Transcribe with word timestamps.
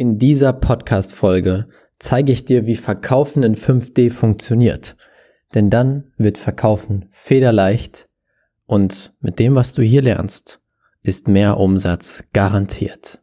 In 0.00 0.16
dieser 0.16 0.52
Podcast-Folge 0.52 1.66
zeige 1.98 2.30
ich 2.30 2.44
dir, 2.44 2.66
wie 2.66 2.76
Verkaufen 2.76 3.42
in 3.42 3.56
5D 3.56 4.12
funktioniert. 4.12 4.94
Denn 5.56 5.70
dann 5.70 6.12
wird 6.16 6.38
Verkaufen 6.38 7.08
federleicht 7.10 8.08
und 8.66 9.12
mit 9.18 9.40
dem, 9.40 9.56
was 9.56 9.74
du 9.74 9.82
hier 9.82 10.02
lernst, 10.02 10.60
ist 11.02 11.26
mehr 11.26 11.56
Umsatz 11.56 12.22
garantiert. 12.32 13.18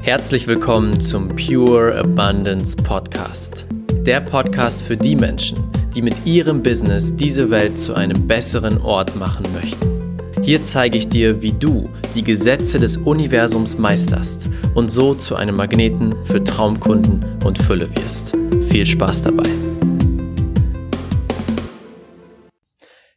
Herzlich 0.00 0.46
willkommen 0.46 1.00
zum 1.00 1.28
Pure 1.36 1.98
Abundance 1.98 2.78
Podcast. 2.78 3.66
Der 4.06 4.22
Podcast 4.22 4.82
für 4.82 4.96
die 4.96 5.16
Menschen, 5.16 5.58
die 5.94 6.00
mit 6.00 6.24
ihrem 6.24 6.62
Business 6.62 7.14
diese 7.14 7.50
Welt 7.50 7.78
zu 7.78 7.92
einem 7.92 8.26
besseren 8.26 8.78
Ort 8.78 9.14
machen 9.16 9.44
möchten. 9.52 9.99
Hier 10.42 10.64
zeige 10.64 10.96
ich 10.96 11.06
dir, 11.06 11.42
wie 11.42 11.52
du 11.52 11.90
die 12.14 12.24
Gesetze 12.24 12.78
des 12.78 12.96
Universums 12.96 13.76
meisterst 13.76 14.48
und 14.74 14.90
so 14.90 15.14
zu 15.14 15.36
einem 15.36 15.54
Magneten 15.54 16.14
für 16.24 16.42
Traumkunden 16.42 17.24
und 17.44 17.58
Fülle 17.58 17.88
wirst. 17.96 18.34
Viel 18.62 18.86
Spaß 18.86 19.22
dabei! 19.22 19.50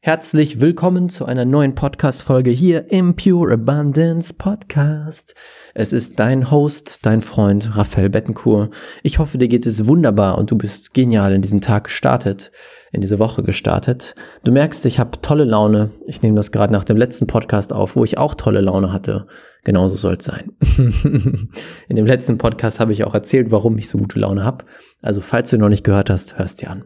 Herzlich 0.01 0.59
willkommen 0.59 1.07
zu 1.07 1.23
einer 1.25 1.45
neuen 1.45 1.75
Podcast-Folge 1.75 2.51
hier 2.51 2.91
im 2.91 3.15
Pure 3.15 3.53
Abundance 3.53 4.33
Podcast. 4.33 5.33
Es 5.73 5.93
ist 5.93 6.19
dein 6.19 6.51
Host, 6.51 6.99
dein 7.03 7.21
Freund 7.21 7.77
Raphael 7.77 8.09
Bettencourt. 8.09 8.73
Ich 9.01 9.17
hoffe, 9.17 9.37
dir 9.37 9.47
geht 9.47 9.65
es 9.65 9.87
wunderbar 9.87 10.37
und 10.37 10.51
du 10.51 10.57
bist 10.57 10.93
genial 10.93 11.31
in 11.31 11.41
diesen 11.41 11.61
Tag 11.61 11.85
gestartet 11.85 12.51
in 12.93 13.01
diese 13.01 13.19
Woche 13.19 13.43
gestartet. 13.43 14.13
Du 14.43 14.51
merkst, 14.51 14.85
ich 14.85 14.99
habe 14.99 15.19
tolle 15.19 15.43
Laune. 15.43 15.91
Ich 16.05 16.21
nehme 16.21 16.35
das 16.35 16.51
gerade 16.51 16.71
nach 16.71 16.83
dem 16.83 16.95
letzten 16.95 17.25
Podcast 17.25 17.73
auf, 17.73 17.95
wo 17.95 18.05
ich 18.05 18.19
auch 18.19 18.35
tolle 18.35 18.61
Laune 18.61 18.93
hatte. 18.93 19.25
Genauso 19.63 19.95
soll 19.95 20.17
es 20.19 20.25
sein. 20.25 20.51
in 21.89 21.95
dem 21.95 22.05
letzten 22.05 22.37
Podcast 22.37 22.79
habe 22.79 22.93
ich 22.93 23.03
auch 23.03 23.15
erzählt, 23.15 23.49
warum 23.49 23.77
ich 23.79 23.89
so 23.89 23.97
gute 23.97 24.19
Laune 24.19 24.45
habe. 24.45 24.65
Also 25.01 25.21
falls 25.21 25.49
du 25.49 25.57
noch 25.57 25.69
nicht 25.69 25.83
gehört 25.83 26.11
hast, 26.11 26.37
hörst 26.37 26.61
dir 26.61 26.69
an. 26.69 26.85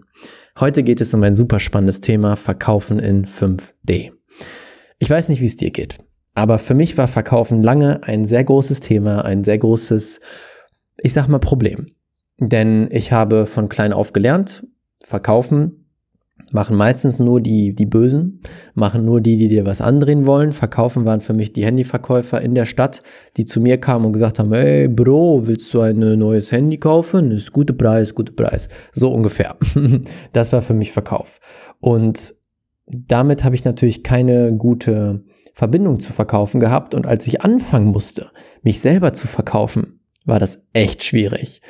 Heute 0.58 0.82
geht 0.82 1.02
es 1.02 1.14
um 1.14 1.22
ein 1.24 1.36
super 1.36 1.60
spannendes 1.60 2.00
Thema, 2.00 2.38
Verkaufen 2.38 3.00
in 3.00 3.26
5D. 3.26 4.12
Ich 5.00 5.10
weiß 5.10 5.28
nicht, 5.28 5.42
wie 5.42 5.46
es 5.46 5.58
dir 5.58 5.72
geht, 5.72 5.98
aber 6.34 6.58
für 6.58 6.74
mich 6.74 6.98
war 6.98 7.08
Verkaufen 7.08 7.62
lange 7.62 8.04
ein 8.04 8.26
sehr 8.26 8.46
großes 8.46 8.80
Thema, 8.80 9.26
ein 9.26 9.44
sehr 9.44 9.58
großes, 9.58 10.22
ich 10.98 11.14
sag 11.14 11.28
mal, 11.28 11.40
Problem. 11.40 11.88
Denn 12.40 12.88
ich 12.92 13.12
habe 13.12 13.46
von 13.46 13.68
klein 13.68 13.92
auf 13.92 14.14
gelernt, 14.14 14.66
Verkaufen 15.02 15.87
machen 16.52 16.76
meistens 16.76 17.20
nur 17.20 17.42
die, 17.42 17.74
die 17.74 17.86
Bösen, 17.86 18.42
machen 18.74 19.06
nur 19.06 19.22
die, 19.22 19.38
die 19.38 19.48
dir 19.48 19.66
was 19.66 19.82
andrehen 19.82 20.26
wollen. 20.26 20.52
Verkaufen 20.52 21.06
waren 21.06 21.20
für 21.20 21.34
mich 21.34 21.54
die 21.54 21.66
Handyverkäufer 21.66 22.42
in 22.42 22.56
der 22.56 22.66
Stadt, 22.66 23.04
die 23.36 23.46
zu 23.46 23.60
mir 23.60 23.78
kamen 23.78 24.06
und 24.06 24.14
gesagt 24.14 24.40
haben, 24.40 24.54
hey 24.54 24.88
Bro, 24.88 25.48
willst 25.48 25.74
du 25.74 25.82
ein 25.82 26.00
neues 26.00 26.52
Handy 26.52 26.78
kaufen? 26.78 27.32
Ist 27.32 27.52
guter 27.52 27.74
Preis, 27.74 28.16
guter 28.16 28.34
Preis. 28.34 28.70
So 28.94 29.10
ungefähr. 29.10 29.56
Das 30.34 30.54
war 30.54 30.62
für 30.62 30.74
mich 30.74 30.92
Verkauf. 30.92 31.40
Und 31.80 32.36
damit 32.86 33.44
habe 33.44 33.56
ich 33.56 33.66
natürlich 33.66 34.04
keine 34.04 34.54
gute 34.54 35.24
Verbindung 35.54 36.00
zu 36.00 36.14
verkaufen 36.14 36.60
gehabt. 36.60 36.94
Und 36.94 37.08
als 37.08 37.28
ich 37.28 37.42
anfangen 37.42 37.88
musste, 37.88 38.32
mich 38.62 38.80
selber 38.80 39.14
zu 39.14 39.28
verkaufen, 39.28 40.00
war 40.26 40.40
das 40.40 40.62
echt 40.74 41.04
schwierig. 41.04 41.62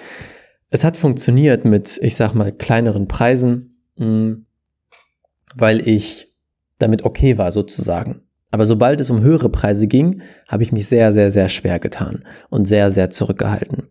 Es 0.69 0.83
hat 0.83 0.97
funktioniert 0.97 1.65
mit, 1.65 1.99
ich 2.01 2.15
sag 2.15 2.33
mal, 2.33 2.51
kleineren 2.51 3.07
Preisen 3.07 3.77
hm 3.97 4.46
weil 5.59 5.87
ich 5.87 6.33
damit 6.79 7.03
okay 7.03 7.37
war 7.37 7.51
sozusagen. 7.51 8.21
Aber 8.51 8.65
sobald 8.65 9.01
es 9.01 9.09
um 9.09 9.21
höhere 9.21 9.49
Preise 9.49 9.87
ging, 9.87 10.21
habe 10.47 10.63
ich 10.63 10.71
mich 10.71 10.87
sehr, 10.87 11.13
sehr, 11.13 11.31
sehr 11.31 11.49
schwer 11.49 11.79
getan 11.79 12.23
und 12.49 12.65
sehr, 12.65 12.91
sehr 12.91 13.09
zurückgehalten. 13.09 13.89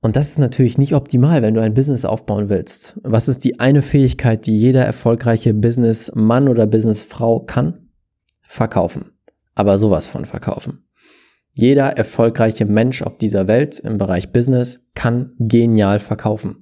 Und 0.00 0.16
das 0.16 0.30
ist 0.30 0.38
natürlich 0.38 0.78
nicht 0.78 0.94
optimal, 0.94 1.42
wenn 1.42 1.54
du 1.54 1.62
ein 1.62 1.74
Business 1.74 2.04
aufbauen 2.04 2.48
willst. 2.48 2.98
Was 3.04 3.28
ist 3.28 3.44
die 3.44 3.60
eine 3.60 3.82
Fähigkeit, 3.82 4.46
die 4.46 4.58
jeder 4.58 4.84
erfolgreiche 4.84 5.54
Businessmann 5.54 6.48
oder 6.48 6.66
Businessfrau 6.66 7.40
kann? 7.40 7.88
Verkaufen. 8.42 9.12
Aber 9.54 9.78
sowas 9.78 10.08
von 10.08 10.24
verkaufen. 10.24 10.84
Jeder 11.54 11.96
erfolgreiche 11.96 12.64
Mensch 12.64 13.02
auf 13.02 13.16
dieser 13.16 13.46
Welt 13.46 13.78
im 13.78 13.98
Bereich 13.98 14.32
Business 14.32 14.80
kann 14.94 15.32
genial 15.38 16.00
verkaufen. 16.00 16.61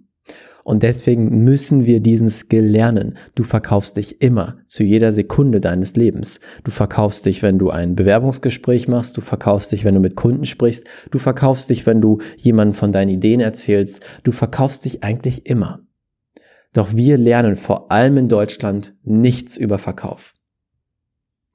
Und 0.65 0.83
deswegen 0.83 1.45
müssen 1.45 1.87
wir 1.87 2.01
diesen 2.01 2.31
Skill 2.31 2.65
lernen. 2.65 3.17
Du 3.35 3.43
verkaufst 3.43 3.97
dich 3.97 4.21
immer, 4.21 4.59
zu 4.67 4.83
jeder 4.85 5.13
Sekunde 5.13 5.61
deines 5.61 5.97
Lebens. 5.97 6.41
Du 6.65 6.71
verkaufst 6.71 7.27
dich, 7.27 7.43
wenn 7.43 7.59
du 7.59 7.71
ein 7.71 7.97
Bewerbungsgespräch 7.97 8.89
machst. 8.89 9.17
Du 9.17 9.21
verkaufst 9.21 9.73
dich, 9.73 9.85
wenn 9.85 9.95
du 9.95 10.01
mit 10.01 10.17
Kunden 10.17 10.45
sprichst. 10.45 10.87
Du 11.11 11.19
verkaufst 11.19 11.71
dich, 11.71 11.87
wenn 11.87 12.01
du 12.01 12.19
jemandem 12.37 12.75
von 12.75 12.93
deinen 12.93 13.11
Ideen 13.11 13.41
erzählst. 13.41 14.01
Du 14.23 14.33
verkaufst 14.33 14.85
dich 14.85 15.03
eigentlich 15.03 15.47
immer. 15.47 15.81
Doch 16.73 16.95
wir 16.95 17.19
lernen 17.19 17.57
vor 17.57 17.91
allem 17.91 18.17
in 18.17 18.29
Deutschland 18.29 18.95
nichts 19.03 19.57
über 19.57 19.79
Verkauf. 19.79 20.35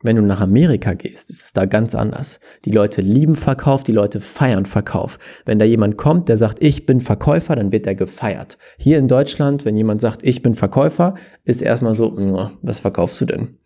Wenn 0.05 0.17
du 0.17 0.21
nach 0.21 0.39
Amerika 0.39 0.93
gehst, 0.93 1.31
ist 1.31 1.41
es 1.41 1.53
da 1.53 1.65
ganz 1.65 1.95
anders. 1.95 2.39
Die 2.63 2.69
Leute 2.69 3.01
lieben 3.01 3.35
Verkauf, 3.35 3.83
die 3.83 3.91
Leute 3.91 4.19
feiern 4.19 4.67
Verkauf. 4.67 5.17
Wenn 5.45 5.57
da 5.57 5.65
jemand 5.65 5.97
kommt, 5.97 6.29
der 6.29 6.37
sagt, 6.37 6.61
ich 6.61 6.85
bin 6.85 7.01
Verkäufer, 7.01 7.55
dann 7.55 7.71
wird 7.71 7.87
er 7.87 7.95
gefeiert. 7.95 8.59
Hier 8.77 8.99
in 8.99 9.07
Deutschland, 9.07 9.65
wenn 9.65 9.75
jemand 9.75 10.01
sagt, 10.01 10.21
ich 10.21 10.43
bin 10.43 10.53
Verkäufer, 10.53 11.15
ist 11.43 11.63
erstmal 11.63 11.95
so, 11.95 12.15
was 12.61 12.77
verkaufst 12.77 13.19
du 13.19 13.25
denn? 13.25 13.57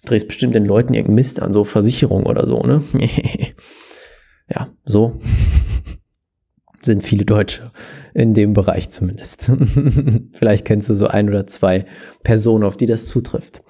Du 0.00 0.08
drehst 0.08 0.26
bestimmt 0.26 0.54
den 0.54 0.64
Leuten 0.64 0.94
irgendeinen 0.94 1.16
Mist 1.16 1.42
an, 1.42 1.52
so 1.52 1.64
Versicherung 1.64 2.24
oder 2.24 2.46
so, 2.46 2.62
ne? 2.62 2.82
ja, 4.48 4.68
so 4.84 5.20
sind 6.80 7.04
viele 7.04 7.26
Deutsche 7.26 7.72
in 8.14 8.32
dem 8.32 8.54
Bereich 8.54 8.88
zumindest. 8.88 9.52
Vielleicht 10.32 10.64
kennst 10.64 10.88
du 10.88 10.94
so 10.94 11.08
ein 11.08 11.28
oder 11.28 11.46
zwei 11.46 11.84
Personen, 12.22 12.64
auf 12.64 12.78
die 12.78 12.86
das 12.86 13.04
zutrifft. 13.04 13.62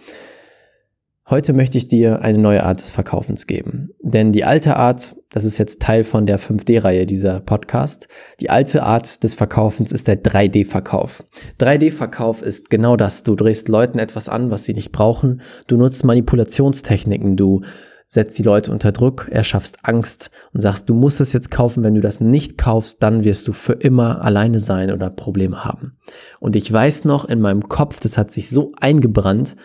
Heute 1.31 1.55
möchte 1.55 1.79
ich 1.79 1.89
dir 1.89 2.21
eine 2.21 2.37
neue 2.37 2.65
Art 2.65 2.83
des 2.83 2.91
Verkaufens 2.91 3.47
geben. 3.47 3.89
Denn 4.03 4.33
die 4.33 4.45
alte 4.45 4.77
Art, 4.77 5.17
das 5.31 5.47
ist 5.47 5.57
jetzt 5.57 5.81
Teil 5.81 6.05
von 6.05 6.27
der 6.27 6.39
5D-Reihe 6.39 7.07
dieser 7.07 7.41
Podcast, 7.41 8.09
die 8.41 8.51
alte 8.51 8.83
Art 8.83 9.23
des 9.23 9.33
Verkaufens 9.33 9.91
ist 9.91 10.07
der 10.07 10.23
3D-Verkauf. 10.23 11.25
3D-Verkauf 11.59 12.43
ist 12.43 12.69
genau 12.69 12.99
das. 12.99 13.23
Du 13.23 13.37
drehst 13.37 13.69
Leuten 13.69 13.99
etwas 13.99 14.29
an, 14.29 14.51
was 14.51 14.65
sie 14.65 14.75
nicht 14.75 14.93
brauchen. 14.93 15.41
Du 15.67 15.79
nutzt 15.79 16.05
Manipulationstechniken. 16.05 17.39
Du 17.39 17.63
setzt 18.07 18.39
die 18.39 18.43
Leute 18.43 18.71
unter 18.71 18.93
Druck, 18.93 19.27
erschaffst 19.31 19.79
Angst 19.83 20.31
und 20.53 20.61
sagst, 20.61 20.91
du 20.91 20.95
musst 20.95 21.23
es 21.23 21.33
jetzt 21.33 21.51
kaufen. 21.51 21.83
Wenn 21.83 21.95
du 21.95 22.03
das 22.03 22.21
nicht 22.21 22.59
kaufst, 22.59 23.03
dann 23.03 23.25
wirst 23.25 23.49
du 23.49 23.55
für 23.55 23.73
immer 23.73 24.23
alleine 24.23 24.61
sein 24.61 24.93
oder 24.93 25.09
Probleme 25.09 25.65
haben. 25.65 25.97
Und 26.39 26.55
ich 26.55 26.71
weiß 26.71 27.07
noch 27.07 27.25
in 27.25 27.41
meinem 27.41 27.67
Kopf, 27.71 27.99
das 27.99 28.19
hat 28.19 28.31
sich 28.31 28.51
so 28.51 28.73
eingebrannt, 28.79 29.57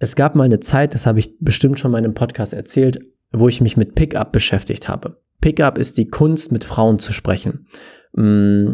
es 0.00 0.16
gab 0.16 0.34
mal 0.34 0.44
eine 0.44 0.60
Zeit, 0.60 0.94
das 0.94 1.06
habe 1.06 1.20
ich 1.20 1.36
bestimmt 1.40 1.78
schon 1.78 1.92
mal 1.92 1.98
in 1.98 2.06
einem 2.06 2.14
Podcast 2.14 2.54
erzählt, 2.54 3.00
wo 3.32 3.48
ich 3.48 3.60
mich 3.60 3.76
mit 3.76 3.94
Pickup 3.94 4.32
beschäftigt 4.32 4.88
habe. 4.88 5.20
Pickup 5.42 5.76
ist 5.78 5.98
die 5.98 6.08
Kunst, 6.08 6.50
mit 6.50 6.64
Frauen 6.64 6.98
zu 6.98 7.12
sprechen. 7.12 7.66
Mm, 8.14 8.72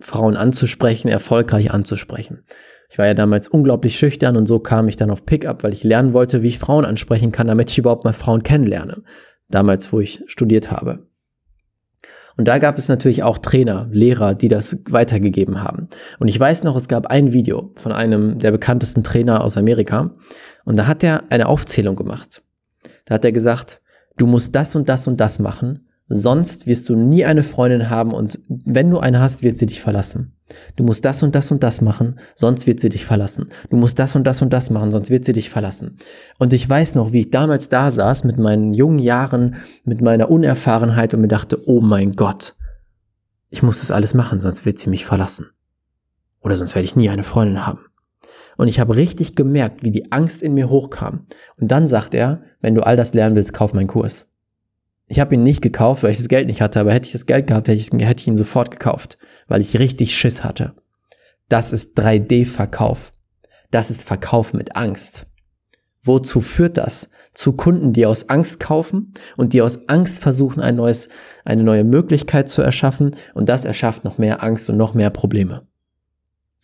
Frauen 0.00 0.36
anzusprechen, 0.36 1.08
erfolgreich 1.08 1.70
anzusprechen. 1.70 2.42
Ich 2.90 2.98
war 2.98 3.06
ja 3.06 3.14
damals 3.14 3.46
unglaublich 3.46 3.96
schüchtern 3.96 4.36
und 4.36 4.46
so 4.46 4.58
kam 4.58 4.88
ich 4.88 4.96
dann 4.96 5.12
auf 5.12 5.24
Pickup, 5.24 5.62
weil 5.62 5.72
ich 5.72 5.84
lernen 5.84 6.12
wollte, 6.12 6.42
wie 6.42 6.48
ich 6.48 6.58
Frauen 6.58 6.84
ansprechen 6.84 7.30
kann, 7.30 7.46
damit 7.46 7.70
ich 7.70 7.78
überhaupt 7.78 8.04
mal 8.04 8.12
Frauen 8.12 8.42
kennenlerne. 8.42 9.04
Damals, 9.48 9.92
wo 9.92 10.00
ich 10.00 10.20
studiert 10.26 10.72
habe. 10.72 11.06
Und 12.40 12.46
da 12.46 12.56
gab 12.56 12.78
es 12.78 12.88
natürlich 12.88 13.22
auch 13.22 13.36
Trainer, 13.36 13.86
Lehrer, 13.90 14.34
die 14.34 14.48
das 14.48 14.74
weitergegeben 14.88 15.62
haben. 15.62 15.90
Und 16.20 16.28
ich 16.28 16.40
weiß 16.40 16.64
noch, 16.64 16.74
es 16.74 16.88
gab 16.88 17.08
ein 17.08 17.34
Video 17.34 17.70
von 17.74 17.92
einem 17.92 18.38
der 18.38 18.50
bekanntesten 18.50 19.04
Trainer 19.04 19.44
aus 19.44 19.58
Amerika. 19.58 20.12
Und 20.64 20.76
da 20.78 20.86
hat 20.86 21.04
er 21.04 21.24
eine 21.28 21.48
Aufzählung 21.48 21.96
gemacht. 21.96 22.40
Da 23.04 23.16
hat 23.16 23.26
er 23.26 23.32
gesagt, 23.32 23.82
du 24.16 24.26
musst 24.26 24.54
das 24.54 24.74
und 24.74 24.88
das 24.88 25.06
und 25.06 25.20
das 25.20 25.38
machen, 25.38 25.89
Sonst 26.12 26.66
wirst 26.66 26.88
du 26.88 26.96
nie 26.96 27.24
eine 27.24 27.44
Freundin 27.44 27.88
haben 27.88 28.12
und 28.12 28.40
wenn 28.48 28.90
du 28.90 28.98
eine 28.98 29.20
hast, 29.20 29.44
wird 29.44 29.56
sie 29.56 29.66
dich 29.66 29.80
verlassen. 29.80 30.32
Du 30.74 30.82
musst 30.82 31.04
das 31.04 31.22
und 31.22 31.36
das 31.36 31.52
und 31.52 31.62
das 31.62 31.80
machen, 31.82 32.18
sonst 32.34 32.66
wird 32.66 32.80
sie 32.80 32.88
dich 32.88 33.04
verlassen. 33.04 33.50
Du 33.70 33.76
musst 33.76 33.96
das 33.96 34.16
und 34.16 34.24
das 34.24 34.42
und 34.42 34.52
das 34.52 34.70
machen, 34.70 34.90
sonst 34.90 35.10
wird 35.10 35.24
sie 35.24 35.34
dich 35.34 35.50
verlassen. 35.50 35.98
Und 36.40 36.52
ich 36.52 36.68
weiß 36.68 36.96
noch, 36.96 37.12
wie 37.12 37.20
ich 37.20 37.30
damals 37.30 37.68
da 37.68 37.92
saß 37.92 38.24
mit 38.24 38.38
meinen 38.38 38.74
jungen 38.74 38.98
Jahren, 38.98 39.54
mit 39.84 40.02
meiner 40.02 40.32
Unerfahrenheit 40.32 41.14
und 41.14 41.20
mir 41.20 41.28
dachte, 41.28 41.62
oh 41.68 41.80
mein 41.80 42.16
Gott, 42.16 42.56
ich 43.48 43.62
muss 43.62 43.78
das 43.78 43.92
alles 43.92 44.12
machen, 44.12 44.40
sonst 44.40 44.66
wird 44.66 44.80
sie 44.80 44.90
mich 44.90 45.06
verlassen. 45.06 45.46
Oder 46.40 46.56
sonst 46.56 46.74
werde 46.74 46.86
ich 46.86 46.96
nie 46.96 47.08
eine 47.08 47.22
Freundin 47.22 47.68
haben. 47.68 47.86
Und 48.56 48.66
ich 48.66 48.80
habe 48.80 48.96
richtig 48.96 49.36
gemerkt, 49.36 49.84
wie 49.84 49.92
die 49.92 50.10
Angst 50.10 50.42
in 50.42 50.54
mir 50.54 50.70
hochkam. 50.70 51.26
Und 51.60 51.70
dann 51.70 51.86
sagt 51.86 52.14
er, 52.14 52.42
wenn 52.60 52.74
du 52.74 52.84
all 52.84 52.96
das 52.96 53.14
lernen 53.14 53.36
willst, 53.36 53.52
kauf 53.52 53.74
meinen 53.74 53.86
Kurs. 53.86 54.29
Ich 55.10 55.18
habe 55.18 55.34
ihn 55.34 55.42
nicht 55.42 55.60
gekauft, 55.60 56.04
weil 56.04 56.12
ich 56.12 56.18
das 56.18 56.28
Geld 56.28 56.46
nicht 56.46 56.60
hatte, 56.60 56.78
aber 56.78 56.92
hätte 56.92 57.06
ich 57.06 57.12
das 57.12 57.26
Geld 57.26 57.48
gehabt, 57.48 57.66
hätte 57.66 57.76
ich, 57.76 57.90
hätte 57.90 58.20
ich 58.22 58.28
ihn 58.28 58.36
sofort 58.36 58.70
gekauft, 58.70 59.18
weil 59.48 59.60
ich 59.60 59.76
richtig 59.76 60.16
Schiss 60.16 60.44
hatte. 60.44 60.76
Das 61.48 61.72
ist 61.72 61.98
3D-Verkauf. 61.98 63.12
Das 63.72 63.90
ist 63.90 64.04
Verkauf 64.04 64.52
mit 64.52 64.76
Angst. 64.76 65.26
Wozu 66.04 66.40
führt 66.40 66.76
das? 66.76 67.10
Zu 67.34 67.54
Kunden, 67.54 67.92
die 67.92 68.06
aus 68.06 68.28
Angst 68.28 68.60
kaufen 68.60 69.12
und 69.36 69.52
die 69.52 69.62
aus 69.62 69.88
Angst 69.88 70.22
versuchen, 70.22 70.60
ein 70.60 70.76
neues, 70.76 71.08
eine 71.44 71.64
neue 71.64 71.82
Möglichkeit 71.82 72.48
zu 72.48 72.62
erschaffen 72.62 73.16
und 73.34 73.48
das 73.48 73.64
erschafft 73.64 74.04
noch 74.04 74.16
mehr 74.16 74.44
Angst 74.44 74.70
und 74.70 74.76
noch 74.76 74.94
mehr 74.94 75.10
Probleme. 75.10 75.66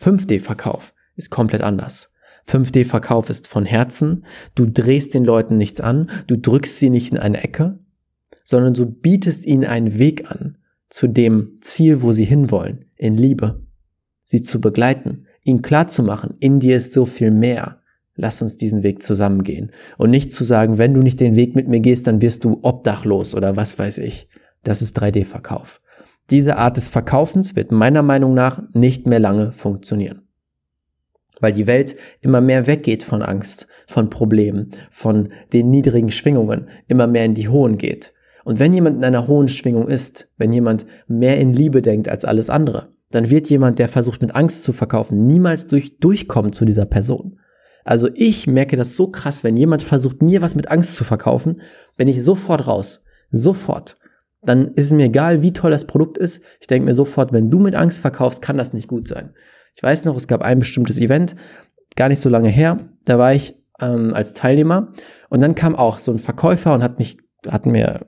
5D-Verkauf 0.01 0.95
ist 1.17 1.31
komplett 1.31 1.63
anders. 1.63 2.13
5D-Verkauf 2.49 3.29
ist 3.29 3.49
von 3.49 3.65
Herzen. 3.65 4.25
Du 4.55 4.67
drehst 4.67 5.15
den 5.15 5.25
Leuten 5.25 5.57
nichts 5.57 5.81
an, 5.81 6.11
du 6.29 6.37
drückst 6.37 6.79
sie 6.79 6.91
nicht 6.91 7.11
in 7.11 7.19
eine 7.19 7.43
Ecke, 7.43 7.81
sondern 8.47 8.73
du 8.73 8.87
bietest 8.87 9.45
ihnen 9.45 9.65
einen 9.65 9.99
Weg 9.99 10.31
an 10.31 10.57
zu 10.89 11.09
dem 11.09 11.59
Ziel, 11.61 12.01
wo 12.01 12.13
sie 12.13 12.25
hinwollen, 12.25 12.87
in 12.95 13.17
Liebe. 13.17 13.61
Sie 14.23 14.41
zu 14.41 14.61
begleiten, 14.61 15.27
ihnen 15.43 15.63
klarzumachen, 15.63 16.37
in 16.39 16.61
dir 16.61 16.77
ist 16.77 16.93
so 16.93 17.07
viel 17.07 17.33
mehr. 17.33 17.81
Lass 18.15 18.41
uns 18.41 18.57
diesen 18.57 18.83
Weg 18.85 19.03
zusammengehen. 19.03 19.73
Und 19.99 20.11
nicht 20.11 20.33
zu 20.33 20.45
sagen, 20.45 20.79
wenn 20.79 20.95
du 20.95 21.03
nicht 21.03 21.21
den 21.21 21.35
Weg 21.35 21.55
mit 21.57 21.69
mir 21.69 21.81
gehst, 21.81 22.07
dann 22.07 22.23
wirst 22.23 22.45
du 22.45 22.61
obdachlos 22.63 23.35
oder 23.35 23.57
was 23.57 23.79
weiß 23.79 23.99
ich. 23.99 24.29
Das 24.63 24.81
ist 24.81 24.99
3D-Verkauf. 24.99 25.83
Diese 26.31 26.57
Art 26.57 26.77
des 26.77 26.89
Verkaufens 26.89 27.57
wird 27.57 27.73
meiner 27.73 28.03
Meinung 28.03 28.33
nach 28.33 28.63
nicht 28.73 29.07
mehr 29.07 29.21
lange 29.21 29.53
funktionieren 29.53 30.23
weil 31.41 31.53
die 31.53 31.67
Welt 31.67 31.97
immer 32.21 32.41
mehr 32.41 32.67
weggeht 32.67 33.03
von 33.03 33.23
Angst, 33.23 33.67
von 33.87 34.11
Problemen, 34.11 34.71
von 34.91 35.33
den 35.53 35.71
niedrigen 35.71 36.11
Schwingungen, 36.11 36.69
immer 36.89 37.07
mehr 37.07 37.25
in 37.25 37.35
die 37.35 37.49
hohen 37.49 37.79
geht. 37.79 38.13
Und 38.47 38.61
wenn 38.61 38.73
jemand 38.73 38.99
in 38.99 39.05
einer 39.05 39.27
hohen 39.27 39.49
Schwingung 39.49 39.89
ist, 39.89 40.29
wenn 40.37 40.53
jemand 40.53 40.87
mehr 41.09 41.37
in 41.41 41.53
Liebe 41.53 41.83
denkt 41.83 42.09
als 42.09 42.25
alles 42.25 42.49
andere, 42.49 42.93
dann 43.11 43.29
wird 43.29 43.51
jemand, 43.51 43.81
der 43.81 43.89
versucht 43.89 44.23
mit 44.23 44.37
Angst 44.37 44.63
zu 44.63 44.73
verkaufen, 44.73 45.27
niemals 45.27 45.67
durch, 45.67 45.99
durchkommen 45.99 46.53
zu 46.53 46.65
dieser 46.65 46.87
Person. 46.87 47.41
Also 47.83 48.09
ich 48.15 48.47
merke 48.47 48.77
das 48.77 48.95
so 48.95 49.09
krass, 49.09 49.43
wenn 49.43 49.57
jemand 49.57 49.83
versucht, 49.83 50.23
mir 50.23 50.43
was 50.43 50.55
mit 50.55 50.71
Angst 50.71 50.95
zu 50.95 51.03
verkaufen, 51.03 51.57
bin 51.97 52.07
ich 52.07 52.23
sofort 52.23 52.69
raus. 52.69 53.03
Sofort. 53.33 53.97
Dann 54.43 54.75
ist 54.75 54.87
es 54.87 54.93
mir 54.93 55.07
egal, 55.07 55.43
wie 55.43 55.53
toll 55.53 55.73
das 55.73 55.89
Produkt 55.89 56.17
ist. 56.17 56.41
Ich 56.61 56.69
denke 56.69 56.87
mir 56.87 56.95
sofort, 56.95 57.33
wenn 57.33 57.51
du 57.51 57.59
mit 57.59 57.75
Angst 57.75 58.01
verkaufst, 58.01 58.43
kann 58.43 58.59
das 58.59 58.73
nicht 58.73 58.87
gut 58.87 59.09
sein. 59.09 59.35
Ich 59.75 59.83
weiß 59.83 60.05
noch, 60.05 60.17
es 60.17 60.29
gab 60.29 60.43
ein 60.43 60.61
bestimmtes 60.61 61.01
Event, 61.01 61.35
gar 61.97 62.09
nicht 62.09 62.21
so 62.21 62.29
lange 62.29 62.51
her, 62.51 62.79
da 63.07 63.19
war 63.19 63.35
ich 63.35 63.57
ähm, 63.81 64.15
als 64.15 64.35
Teilnehmer 64.35 64.93
und 65.31 65.41
dann 65.41 65.57
kam 65.57 65.75
auch 65.75 65.99
so 65.99 66.13
ein 66.13 66.21
Verkäufer 66.21 66.75
und 66.75 66.85
hat 66.85 67.01
mich, 67.01 67.19
hat 67.49 67.67
mir 67.67 68.07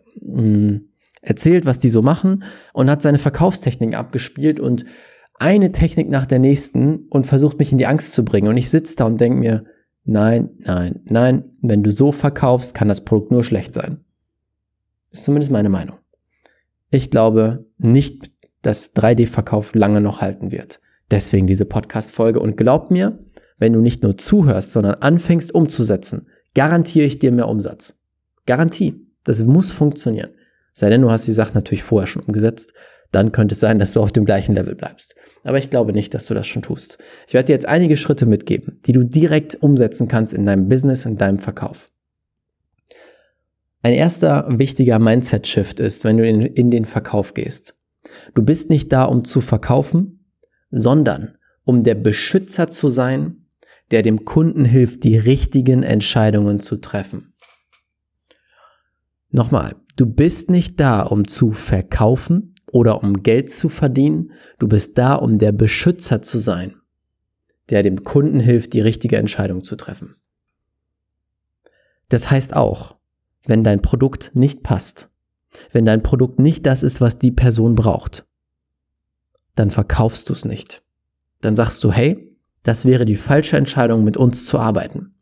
erzählt, 1.21 1.67
was 1.67 1.79
die 1.79 1.89
so 1.89 2.03
machen 2.03 2.45
und 2.73 2.91
hat 2.91 3.03
seine 3.03 3.19
Verkaufstechniken 3.19 3.95
abgespielt 3.95 4.61
und 4.61 4.85
eine 5.35 5.73
Technik 5.73 6.09
nach 6.09 6.27
der 6.27 6.39
nächsten 6.39 7.07
und 7.11 7.27
versucht 7.27 7.59
mich 7.59 7.73
in 7.73 7.79
die 7.79 7.87
Angst 7.87 8.13
zu 8.13 8.25
bringen. 8.25 8.49
Und 8.49 8.57
ich 8.57 8.71
sitze 8.71 8.97
da 8.97 9.05
und 9.05 9.21
denke 9.21 9.39
mir, 9.39 9.65
nein, 10.05 10.51
nein, 10.59 11.01
nein, 11.05 11.45
wenn 11.63 11.83
du 11.83 11.91
so 11.91 12.13
verkaufst, 12.13 12.75
kann 12.75 12.89
das 12.89 13.05
Produkt 13.05 13.31
nur 13.31 13.45
schlecht 13.45 13.75
sein. 13.75 14.05
Ist 15.11 15.25
zumindest 15.25 15.53
meine 15.53 15.69
Meinung. 15.69 15.99
Ich 16.91 17.11
glaube 17.11 17.67
nicht, 17.79 18.33
dass 18.63 18.95
3D-Verkauf 18.95 19.75
lange 19.75 20.01
noch 20.01 20.21
halten 20.21 20.51
wird. 20.51 20.81
Deswegen 21.11 21.47
diese 21.47 21.65
Podcast-Folge. 21.65 22.41
Und 22.41 22.57
glaub 22.57 22.91
mir, 22.91 23.19
wenn 23.59 23.73
du 23.73 23.81
nicht 23.81 24.03
nur 24.03 24.17
zuhörst, 24.17 24.73
sondern 24.73 24.95
anfängst 24.95 25.55
umzusetzen, 25.55 26.29
garantiere 26.55 27.07
ich 27.07 27.19
dir 27.19 27.33
mehr 27.33 27.49
Umsatz. 27.49 27.99
Garantie. 28.47 29.08
Das 29.29 29.43
muss 29.45 29.71
funktionieren. 29.71 30.31
Sei 30.73 30.89
denn, 30.89 31.03
du 31.03 31.11
hast 31.11 31.27
die 31.27 31.33
Sache 31.33 31.53
natürlich 31.53 31.83
vorher 31.83 32.07
schon 32.07 32.23
umgesetzt. 32.23 32.73
Dann 33.13 33.31
könnte 33.31 33.53
es 33.53 33.61
sein, 33.61 33.79
dass 33.79 33.93
du 33.93 34.01
auf 34.01 34.11
dem 34.11 34.25
gleichen 34.25 34.55
Level 34.55 34.75
bleibst. 34.75 35.15
Aber 35.45 35.59
ich 35.59 35.69
glaube 35.69 35.93
nicht, 35.93 36.15
dass 36.15 36.27
du 36.27 36.35
das 36.35 36.47
schon 36.47 36.63
tust. 36.63 36.97
Ich 37.27 37.35
werde 37.35 37.49
dir 37.49 37.53
jetzt 37.53 37.69
einige 37.69 37.99
Schritte 37.99 38.25
mitgeben, 38.25 38.81
die 38.87 38.93
du 38.93 39.05
direkt 39.05 39.55
umsetzen 39.63 40.09
kannst 40.09 40.33
in 40.33 40.47
deinem 40.47 40.69
Business, 40.69 41.05
in 41.05 41.19
deinem 41.19 41.39
Verkauf. 41.39 41.91
Ein 43.83 43.93
erster 43.93 44.47
wichtiger 44.49 44.99
Mindset-Shift 44.99 45.79
ist, 45.79 46.05
wenn 46.05 46.17
du 46.17 46.27
in, 46.27 46.41
in 46.41 46.71
den 46.71 46.87
Verkauf 46.87 47.35
gehst. 47.35 47.79
Du 48.35 48.43
bist 48.43 48.71
nicht 48.71 48.91
da, 48.93 49.05
um 49.05 49.25
zu 49.25 49.43
verkaufen, 49.43 50.33
sondern 50.71 51.37
um 51.65 51.85
der 51.85 51.97
Beschützer 51.97 52.69
zu 52.69 52.89
sein, 52.89 53.45
der 53.91 54.03
dem 54.03 54.25
Kunden 54.25 54.65
hilft, 54.65 55.05
die 55.05 55.19
richtigen 55.19 55.83
Entscheidungen 55.83 56.61
zu 56.61 56.77
treffen. 56.77 57.35
Nochmal, 59.31 59.77
du 59.97 60.07
bist 60.07 60.51
nicht 60.51 60.81
da, 60.81 61.03
um 61.03 61.27
zu 61.27 61.53
verkaufen 61.53 62.55
oder 62.71 63.03
um 63.03 63.23
Geld 63.23 63.53
zu 63.53 63.69
verdienen, 63.69 64.33
du 64.59 64.69
bist 64.69 64.97
da, 64.97 65.15
um 65.15 65.39
der 65.39 65.53
Beschützer 65.53 66.23
zu 66.23 66.39
sein, 66.39 66.77
der 67.71 67.83
dem 67.83 68.05
Kunden 68.05 68.41
hilft, 68.41 68.73
die 68.73 68.81
richtige 68.81 69.17
Entscheidung 69.17 69.65
zu 69.65 69.77
treffen. 69.77 70.17
Das 72.09 72.31
heißt 72.31 72.57
auch, 72.57 72.97
wenn 73.45 73.65
dein 73.65 73.83
Produkt 73.83 74.33
nicht 74.35 74.63
passt, 74.63 75.09
wenn 75.73 75.85
dein 75.85 76.03
Produkt 76.03 76.39
nicht 76.39 76.65
das 76.67 76.83
ist, 76.83 77.01
was 77.01 77.19
die 77.19 77.33
Person 77.33 77.75
braucht, 77.75 78.27
dann 79.55 79.71
verkaufst 79.71 80.29
du 80.29 80.33
es 80.33 80.45
nicht. 80.45 80.83
Dann 81.41 81.57
sagst 81.57 81.83
du, 81.85 81.93
hey, 81.93 82.37
das 82.63 82.85
wäre 82.85 83.05
die 83.05 83.15
falsche 83.15 83.57
Entscheidung, 83.57 84.05
mit 84.05 84.17
uns 84.17 84.47
zu 84.47 84.59
arbeiten. 84.59 85.15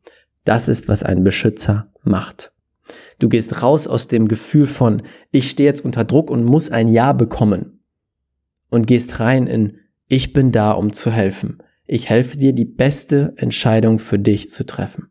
Das 0.45 0.69
ist, 0.69 0.89
was 0.89 1.03
ein 1.03 1.25
Beschützer 1.25 1.93
macht. 2.03 2.53
Du 3.19 3.29
gehst 3.29 3.63
raus 3.63 3.87
aus 3.87 4.09
dem 4.09 4.29
Gefühl 4.29 4.67
von, 4.67 5.03
ich 5.31 5.51
stehe 5.51 5.69
jetzt 5.69 5.85
unter 5.85 6.05
Druck 6.05 6.31
und 6.31 6.45
muss 6.45 6.71
ein 6.71 6.89
Ja 6.89 7.13
bekommen. 7.13 7.81
Und 8.69 8.87
gehst 8.87 9.21
rein 9.21 9.47
in, 9.47 9.79
ich 10.09 10.33
bin 10.33 10.53
da, 10.53 10.73
um 10.73 10.93
zu 10.93 11.11
helfen. 11.11 11.63
Ich 11.87 12.09
helfe 12.09 12.37
dir, 12.37 12.53
die 12.53 12.65
beste 12.65 13.33
Entscheidung 13.37 13.99
für 13.99 14.19
dich 14.19 14.51
zu 14.51 14.67
treffen. 14.67 15.09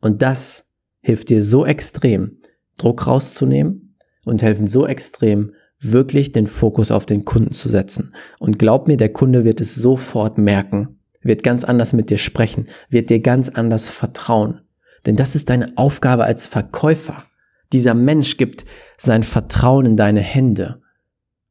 Und 0.00 0.22
das 0.22 0.70
hilft 1.00 1.28
dir 1.28 1.42
so 1.42 1.66
extrem, 1.66 2.38
Druck 2.76 3.06
rauszunehmen 3.06 3.96
und 4.24 4.42
helfen 4.42 4.66
so 4.66 4.86
extrem, 4.86 5.52
wirklich 5.80 6.32
den 6.32 6.46
Fokus 6.46 6.90
auf 6.90 7.06
den 7.06 7.24
Kunden 7.24 7.52
zu 7.52 7.68
setzen. 7.68 8.14
Und 8.38 8.58
glaub 8.58 8.86
mir, 8.86 8.96
der 8.96 9.12
Kunde 9.12 9.44
wird 9.44 9.60
es 9.60 9.74
sofort 9.74 10.38
merken, 10.38 11.00
wird 11.22 11.42
ganz 11.42 11.64
anders 11.64 11.92
mit 11.92 12.10
dir 12.10 12.18
sprechen, 12.18 12.66
wird 12.88 13.10
dir 13.10 13.20
ganz 13.20 13.48
anders 13.48 13.88
vertrauen. 13.88 14.60
Denn 15.06 15.16
das 15.16 15.34
ist 15.34 15.50
deine 15.50 15.76
Aufgabe 15.76 16.24
als 16.24 16.46
Verkäufer. 16.46 17.24
Dieser 17.72 17.94
Mensch 17.94 18.36
gibt 18.36 18.64
sein 18.98 19.22
Vertrauen 19.22 19.86
in 19.86 19.96
deine 19.96 20.20
Hände. 20.20 20.82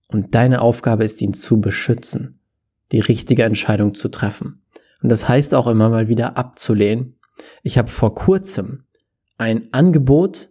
Und 0.07 0.35
deine 0.35 0.61
Aufgabe 0.61 1.03
ist, 1.03 1.21
ihn 1.21 1.33
zu 1.33 1.61
beschützen, 1.61 2.39
die 2.91 2.99
richtige 2.99 3.43
Entscheidung 3.43 3.93
zu 3.93 4.09
treffen. 4.09 4.63
Und 5.01 5.09
das 5.09 5.27
heißt 5.29 5.53
auch 5.53 5.67
immer 5.67 5.89
mal 5.89 6.07
wieder 6.07 6.37
abzulehnen. 6.37 7.15
Ich 7.63 7.77
habe 7.77 7.89
vor 7.89 8.15
kurzem 8.15 8.83
ein 9.37 9.69
Angebot 9.71 10.49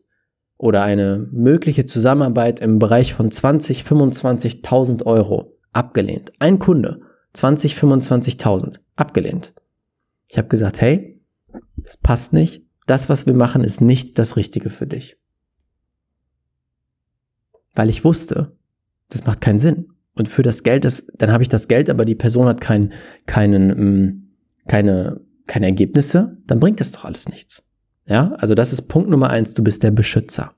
oder 0.56 0.82
eine 0.82 1.28
mögliche 1.30 1.86
Zusammenarbeit 1.86 2.60
im 2.60 2.78
Bereich 2.78 3.14
von 3.14 3.30
20, 3.30 3.82
25.000 3.82 5.04
Euro 5.06 5.56
abgelehnt. 5.72 6.32
Ein 6.38 6.58
Kunde, 6.58 7.02
20, 7.34 7.74
25.000 7.74 8.78
abgelehnt. 8.96 9.54
Ich 10.28 10.38
habe 10.38 10.48
gesagt, 10.48 10.80
hey, 10.80 11.20
das 11.76 11.96
passt 11.96 12.32
nicht. 12.32 12.67
Das, 12.88 13.10
was 13.10 13.26
wir 13.26 13.34
machen, 13.34 13.64
ist 13.64 13.82
nicht 13.82 14.18
das 14.18 14.36
Richtige 14.36 14.70
für 14.70 14.86
dich. 14.86 15.18
Weil 17.74 17.90
ich 17.90 18.02
wusste, 18.02 18.56
das 19.10 19.26
macht 19.26 19.42
keinen 19.42 19.58
Sinn. 19.58 19.92
Und 20.14 20.30
für 20.30 20.42
das 20.42 20.62
Geld, 20.62 20.86
das, 20.86 21.04
dann 21.18 21.30
habe 21.30 21.42
ich 21.42 21.50
das 21.50 21.68
Geld, 21.68 21.90
aber 21.90 22.06
die 22.06 22.14
Person 22.14 22.46
hat 22.46 22.62
kein, 22.62 22.94
keinen, 23.26 23.68
mm, 23.68 24.28
keine, 24.68 25.20
keine 25.46 25.66
Ergebnisse, 25.66 26.38
dann 26.46 26.60
bringt 26.60 26.80
das 26.80 26.90
doch 26.90 27.04
alles 27.04 27.28
nichts. 27.28 27.62
Ja, 28.06 28.32
also 28.38 28.54
das 28.54 28.72
ist 28.72 28.88
Punkt 28.88 29.10
Nummer 29.10 29.28
eins, 29.28 29.52
du 29.52 29.62
bist 29.62 29.82
der 29.82 29.90
Beschützer. 29.90 30.54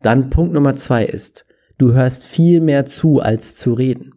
Dann 0.00 0.30
Punkt 0.30 0.54
Nummer 0.54 0.76
zwei 0.76 1.04
ist, 1.04 1.44
du 1.76 1.92
hörst 1.92 2.24
viel 2.24 2.60
mehr 2.60 2.86
zu, 2.86 3.18
als 3.18 3.56
zu 3.56 3.72
reden. 3.72 4.12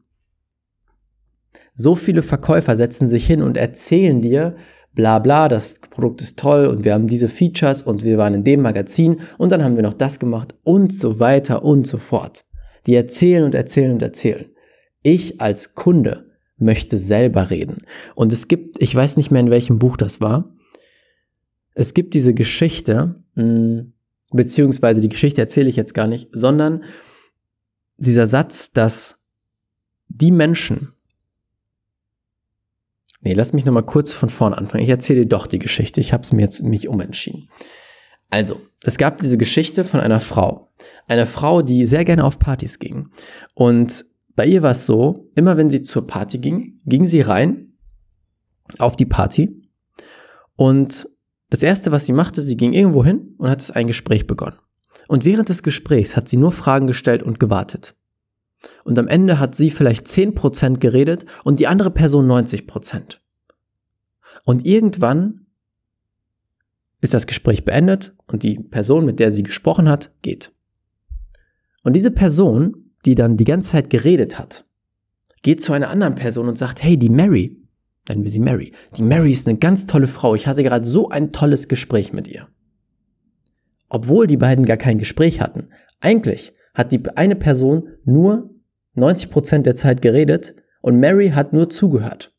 So 1.73 1.95
viele 1.95 2.21
Verkäufer 2.21 2.75
setzen 2.75 3.07
sich 3.07 3.25
hin 3.25 3.41
und 3.41 3.57
erzählen 3.57 4.21
dir, 4.21 4.57
bla 4.97 5.19
bla, 5.19 5.47
das 5.47 5.75
Produkt 5.75 6.23
ist 6.23 6.39
toll 6.39 6.65
und 6.65 6.83
wir 6.83 6.93
haben 6.93 7.07
diese 7.07 7.29
Features 7.29 7.83
und 7.83 8.03
wir 8.03 8.17
waren 8.17 8.33
in 8.33 8.43
dem 8.43 8.63
Magazin 8.63 9.21
und 9.37 9.51
dann 9.51 9.63
haben 9.63 9.75
wir 9.75 9.83
noch 9.83 9.93
das 9.93 10.19
gemacht 10.19 10.55
und 10.63 10.91
so 10.91 11.19
weiter 11.19 11.63
und 11.63 11.85
so 11.85 11.97
fort. 11.97 12.45
Die 12.87 12.95
erzählen 12.95 13.43
und 13.43 13.53
erzählen 13.53 13.91
und 13.91 14.01
erzählen. 14.01 14.47
Ich 15.03 15.39
als 15.39 15.75
Kunde 15.75 16.25
möchte 16.57 16.97
selber 16.97 17.51
reden. 17.51 17.83
Und 18.15 18.33
es 18.33 18.47
gibt, 18.47 18.81
ich 18.81 18.93
weiß 18.93 19.17
nicht 19.17 19.29
mehr 19.29 19.41
in 19.41 19.51
welchem 19.51 19.77
Buch 19.77 19.97
das 19.97 20.19
war, 20.19 20.51
es 21.75 21.93
gibt 21.93 22.15
diese 22.15 22.33
Geschichte, 22.33 23.23
hm, 23.35 23.93
beziehungsweise 24.31 24.99
die 24.99 25.09
Geschichte 25.09 25.41
erzähle 25.41 25.69
ich 25.69 25.75
jetzt 25.75 25.93
gar 25.93 26.07
nicht, 26.07 26.29
sondern 26.31 26.83
dieser 27.97 28.25
Satz, 28.25 28.71
dass 28.71 29.19
die 30.07 30.31
Menschen, 30.31 30.93
nee, 33.21 33.33
lass 33.33 33.53
mich 33.53 33.65
nochmal 33.65 33.85
kurz 33.85 34.13
von 34.13 34.29
vorne 34.29 34.57
anfangen. 34.57 34.83
Ich 34.83 34.89
erzähle 34.89 35.21
dir 35.21 35.27
doch 35.27 35.47
die 35.47 35.59
Geschichte. 35.59 36.01
Ich 36.01 36.13
habe 36.13 36.23
es 36.23 36.33
mir 36.33 36.41
jetzt 36.41 36.63
mich 36.63 36.87
umentschieden. 36.87 37.49
Also, 38.29 38.59
es 38.83 38.97
gab 38.97 39.17
diese 39.17 39.37
Geschichte 39.37 39.85
von 39.85 39.99
einer 39.99 40.19
Frau. 40.19 40.69
Eine 41.07 41.25
Frau, 41.25 41.61
die 41.61 41.85
sehr 41.85 42.03
gerne 42.05 42.23
auf 42.23 42.39
Partys 42.39 42.79
ging. 42.79 43.09
Und 43.53 44.05
bei 44.35 44.45
ihr 44.45 44.61
war 44.61 44.71
es 44.71 44.85
so, 44.85 45.29
immer 45.35 45.57
wenn 45.57 45.69
sie 45.69 45.81
zur 45.81 46.05
Party 46.05 46.37
ging, 46.37 46.79
ging 46.85 47.05
sie 47.05 47.21
rein 47.21 47.73
auf 48.77 48.95
die 48.95 49.05
Party 49.05 49.63
und 50.55 51.07
Das 51.49 51.63
erste, 51.63 51.91
was 51.91 52.05
sie 52.05 52.13
machte, 52.13 52.41
sie 52.41 52.57
ging 52.57 52.73
irgendwo 52.73 53.05
hin 53.05 53.35
und 53.37 53.49
hat 53.49 53.75
ein 53.75 53.87
Gespräch 53.87 54.27
begonnen. 54.27 54.57
Und 55.07 55.23
während 55.23 55.47
des 55.47 55.63
Gesprächs 55.63 56.15
hat 56.17 56.27
sie 56.27 56.37
nur 56.37 56.51
Fragen 56.51 56.87
gestellt 56.87 57.23
und 57.23 57.39
gewartet. 57.39 57.95
Und 58.83 58.97
am 58.97 59.07
Ende 59.07 59.39
hat 59.39 59.55
sie 59.55 59.69
vielleicht 59.69 60.07
10% 60.07 60.77
geredet 60.77 61.25
und 61.43 61.59
die 61.59 61.67
andere 61.67 61.91
Person 61.91 62.27
90%. 62.27 63.17
Und 64.43 64.65
irgendwann 64.65 65.45
ist 67.01 67.13
das 67.13 67.27
Gespräch 67.27 67.65
beendet 67.65 68.13
und 68.27 68.43
die 68.43 68.59
Person, 68.59 69.05
mit 69.05 69.19
der 69.19 69.31
sie 69.31 69.43
gesprochen 69.43 69.89
hat, 69.89 70.11
geht. 70.21 70.51
Und 71.83 71.93
diese 71.93 72.11
Person, 72.11 72.91
die 73.05 73.15
dann 73.15 73.37
die 73.37 73.43
ganze 73.43 73.71
Zeit 73.71 73.89
geredet 73.89 74.39
hat, 74.39 74.65
geht 75.43 75.61
zu 75.61 75.73
einer 75.73 75.89
anderen 75.89 76.15
Person 76.15 76.49
und 76.49 76.57
sagt, 76.57 76.83
hey, 76.83 76.97
die 76.97 77.09
Mary, 77.09 77.55
nennen 78.09 78.23
wir 78.23 78.31
sie 78.31 78.39
Mary, 78.39 78.73
die 78.97 79.03
Mary 79.03 79.31
ist 79.31 79.47
eine 79.47 79.57
ganz 79.57 79.85
tolle 79.85 80.07
Frau, 80.07 80.35
ich 80.35 80.47
hatte 80.47 80.63
gerade 80.63 80.85
so 80.85 81.09
ein 81.09 81.31
tolles 81.31 81.67
Gespräch 81.67 82.11
mit 82.11 82.27
ihr. 82.27 82.47
Obwohl 83.89 84.27
die 84.27 84.37
beiden 84.37 84.65
gar 84.65 84.77
kein 84.77 84.97
Gespräch 84.97 85.39
hatten. 85.39 85.69
Eigentlich 86.01 86.53
hat 86.77 86.91
die 86.91 87.01
eine 87.15 87.35
Person 87.35 87.89
nur 88.05 88.51
90% 88.95 89.63
der 89.63 89.75
Zeit 89.75 90.03
geredet 90.03 90.53
und 90.81 90.99
Mary 90.99 91.31
hat 91.31 91.51
nur 91.51 91.71
zugehört. 91.71 92.35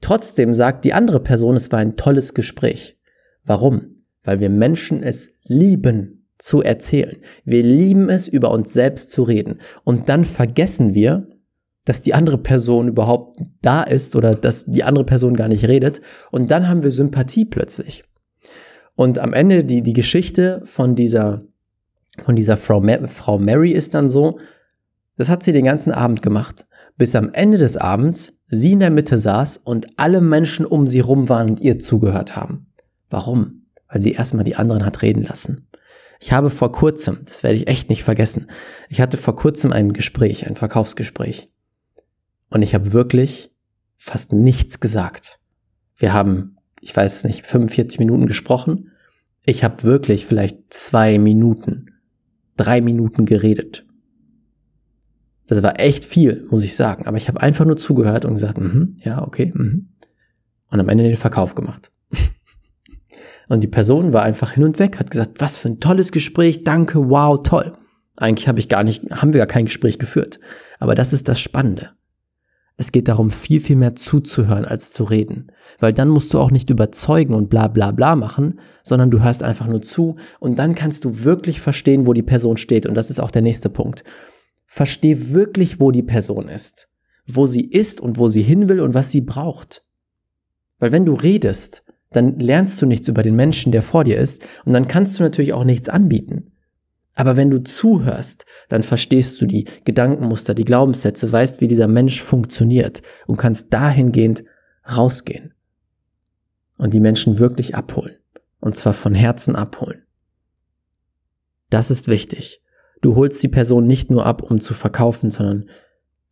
Trotzdem 0.00 0.54
sagt 0.54 0.86
die 0.86 0.94
andere 0.94 1.20
Person, 1.20 1.56
es 1.56 1.70
war 1.70 1.78
ein 1.78 1.96
tolles 1.96 2.32
Gespräch. 2.32 2.98
Warum? 3.44 3.96
Weil 4.24 4.40
wir 4.40 4.48
Menschen 4.48 5.02
es 5.02 5.28
lieben 5.44 6.26
zu 6.38 6.62
erzählen. 6.62 7.18
Wir 7.44 7.62
lieben 7.62 8.08
es, 8.08 8.28
über 8.28 8.50
uns 8.50 8.72
selbst 8.72 9.10
zu 9.10 9.22
reden. 9.22 9.60
Und 9.84 10.08
dann 10.08 10.24
vergessen 10.24 10.94
wir, 10.94 11.28
dass 11.84 12.00
die 12.00 12.14
andere 12.14 12.38
Person 12.38 12.88
überhaupt 12.88 13.38
da 13.60 13.82
ist 13.82 14.16
oder 14.16 14.34
dass 14.34 14.64
die 14.64 14.84
andere 14.84 15.04
Person 15.04 15.36
gar 15.36 15.48
nicht 15.48 15.68
redet. 15.68 16.00
Und 16.30 16.50
dann 16.50 16.66
haben 16.66 16.82
wir 16.82 16.90
Sympathie 16.90 17.44
plötzlich. 17.44 18.04
Und 18.94 19.18
am 19.18 19.34
Ende 19.34 19.64
die, 19.64 19.82
die 19.82 19.92
Geschichte 19.92 20.62
von 20.64 20.94
dieser, 20.94 21.44
von 22.24 22.36
dieser 22.36 22.56
Frau, 22.56 22.82
Frau 23.08 23.38
Mary 23.38 23.72
ist 23.72 23.94
dann 23.94 24.10
so, 24.10 24.38
das 25.16 25.28
hat 25.28 25.42
sie 25.42 25.52
den 25.52 25.64
ganzen 25.64 25.92
Abend 25.92 26.22
gemacht, 26.22 26.66
bis 26.96 27.14
am 27.14 27.32
Ende 27.32 27.58
des 27.58 27.76
Abends 27.76 28.32
sie 28.48 28.72
in 28.72 28.80
der 28.80 28.90
Mitte 28.90 29.18
saß 29.18 29.58
und 29.58 29.86
alle 29.98 30.20
Menschen 30.20 30.66
um 30.66 30.86
sie 30.86 31.00
rum 31.00 31.28
waren 31.28 31.50
und 31.50 31.60
ihr 31.60 31.78
zugehört 31.78 32.36
haben. 32.36 32.66
Warum? 33.10 33.66
Weil 33.88 34.02
sie 34.02 34.12
erstmal 34.12 34.44
die 34.44 34.56
anderen 34.56 34.84
hat 34.84 35.02
reden 35.02 35.22
lassen. 35.22 35.68
Ich 36.20 36.32
habe 36.32 36.50
vor 36.50 36.72
kurzem, 36.72 37.20
das 37.26 37.42
werde 37.42 37.56
ich 37.56 37.68
echt 37.68 37.90
nicht 37.90 38.02
vergessen, 38.02 38.48
ich 38.88 39.00
hatte 39.00 39.16
vor 39.16 39.36
kurzem 39.36 39.72
ein 39.72 39.92
Gespräch, 39.92 40.46
ein 40.46 40.56
Verkaufsgespräch. 40.56 41.50
Und 42.48 42.62
ich 42.62 42.74
habe 42.74 42.92
wirklich 42.92 43.50
fast 43.96 44.32
nichts 44.32 44.80
gesagt. 44.80 45.40
Wir 45.96 46.12
haben, 46.12 46.56
ich 46.80 46.94
weiß 46.94 47.24
nicht, 47.24 47.46
45 47.46 47.98
Minuten 47.98 48.26
gesprochen. 48.26 48.92
Ich 49.44 49.64
habe 49.64 49.82
wirklich 49.82 50.26
vielleicht 50.26 50.58
zwei 50.70 51.18
Minuten, 51.18 51.95
drei 52.56 52.80
Minuten 52.80 53.26
geredet. 53.26 53.84
Das 55.46 55.62
war 55.62 55.78
echt 55.78 56.04
viel, 56.04 56.46
muss 56.50 56.62
ich 56.62 56.74
sagen. 56.74 57.06
Aber 57.06 57.16
ich 57.16 57.28
habe 57.28 57.40
einfach 57.40 57.64
nur 57.64 57.76
zugehört 57.76 58.24
und 58.24 58.34
gesagt, 58.34 58.58
mhm, 58.58 58.96
ja, 59.02 59.22
okay. 59.22 59.52
Mhm. 59.54 59.90
Und 60.70 60.80
am 60.80 60.88
Ende 60.88 61.04
den 61.04 61.16
Verkauf 61.16 61.54
gemacht. 61.54 61.92
und 63.48 63.60
die 63.60 63.68
Person 63.68 64.12
war 64.12 64.22
einfach 64.22 64.52
hin 64.52 64.64
und 64.64 64.78
weg, 64.78 64.98
hat 64.98 65.10
gesagt, 65.10 65.40
was 65.40 65.58
für 65.58 65.68
ein 65.68 65.80
tolles 65.80 66.10
Gespräch, 66.10 66.64
danke, 66.64 67.08
wow, 67.08 67.40
toll. 67.40 67.78
Eigentlich 68.16 68.48
habe 68.48 68.58
ich 68.58 68.68
gar 68.68 68.82
nicht, 68.82 69.04
haben 69.10 69.32
wir 69.32 69.38
gar 69.38 69.46
kein 69.46 69.66
Gespräch 69.66 69.98
geführt. 69.98 70.40
Aber 70.78 70.94
das 70.94 71.12
ist 71.12 71.28
das 71.28 71.38
Spannende. 71.38 71.90
Es 72.78 72.92
geht 72.92 73.08
darum, 73.08 73.30
viel, 73.30 73.60
viel 73.60 73.76
mehr 73.76 73.94
zuzuhören 73.94 74.66
als 74.66 74.92
zu 74.92 75.04
reden. 75.04 75.50
Weil 75.78 75.94
dann 75.94 76.08
musst 76.08 76.34
du 76.34 76.38
auch 76.38 76.50
nicht 76.50 76.68
überzeugen 76.68 77.32
und 77.32 77.48
bla 77.48 77.68
bla 77.68 77.90
bla 77.90 78.16
machen, 78.16 78.60
sondern 78.84 79.10
du 79.10 79.22
hörst 79.22 79.42
einfach 79.42 79.66
nur 79.66 79.80
zu 79.80 80.16
und 80.40 80.58
dann 80.58 80.74
kannst 80.74 81.04
du 81.04 81.24
wirklich 81.24 81.60
verstehen, 81.60 82.06
wo 82.06 82.12
die 82.12 82.22
Person 82.22 82.58
steht. 82.58 82.84
Und 82.84 82.94
das 82.94 83.10
ist 83.10 83.20
auch 83.20 83.30
der 83.30 83.42
nächste 83.42 83.70
Punkt. 83.70 84.04
Versteh 84.66 85.30
wirklich, 85.30 85.80
wo 85.80 85.90
die 85.90 86.02
Person 86.02 86.48
ist. 86.48 86.88
Wo 87.26 87.46
sie 87.46 87.64
ist 87.64 88.00
und 88.00 88.18
wo 88.18 88.28
sie 88.28 88.42
hin 88.42 88.68
will 88.68 88.80
und 88.80 88.94
was 88.94 89.10
sie 89.10 89.22
braucht. 89.22 89.84
Weil 90.78 90.92
wenn 90.92 91.06
du 91.06 91.14
redest, 91.14 91.82
dann 92.10 92.38
lernst 92.38 92.80
du 92.80 92.86
nichts 92.86 93.08
über 93.08 93.22
den 93.22 93.36
Menschen, 93.36 93.72
der 93.72 93.82
vor 93.82 94.04
dir 94.04 94.18
ist, 94.18 94.46
und 94.64 94.72
dann 94.72 94.88
kannst 94.88 95.18
du 95.18 95.22
natürlich 95.22 95.52
auch 95.52 95.64
nichts 95.64 95.88
anbieten. 95.88 96.52
Aber 97.16 97.36
wenn 97.36 97.50
du 97.50 97.64
zuhörst, 97.64 98.44
dann 98.68 98.82
verstehst 98.82 99.40
du 99.40 99.46
die 99.46 99.64
Gedankenmuster, 99.84 100.54
die 100.54 100.66
Glaubenssätze, 100.66 101.32
weißt, 101.32 101.62
wie 101.62 101.66
dieser 101.66 101.88
Mensch 101.88 102.22
funktioniert 102.22 103.02
und 103.26 103.38
kannst 103.38 103.72
dahingehend 103.72 104.44
rausgehen 104.88 105.54
und 106.78 106.92
die 106.92 107.00
Menschen 107.00 107.38
wirklich 107.38 107.74
abholen. 107.74 108.16
Und 108.60 108.76
zwar 108.76 108.92
von 108.92 109.14
Herzen 109.14 109.56
abholen. 109.56 110.02
Das 111.70 111.90
ist 111.90 112.06
wichtig. 112.06 112.62
Du 113.00 113.16
holst 113.16 113.42
die 113.42 113.48
Person 113.48 113.86
nicht 113.86 114.10
nur 114.10 114.26
ab, 114.26 114.42
um 114.42 114.60
zu 114.60 114.74
verkaufen, 114.74 115.30
sondern 115.30 115.70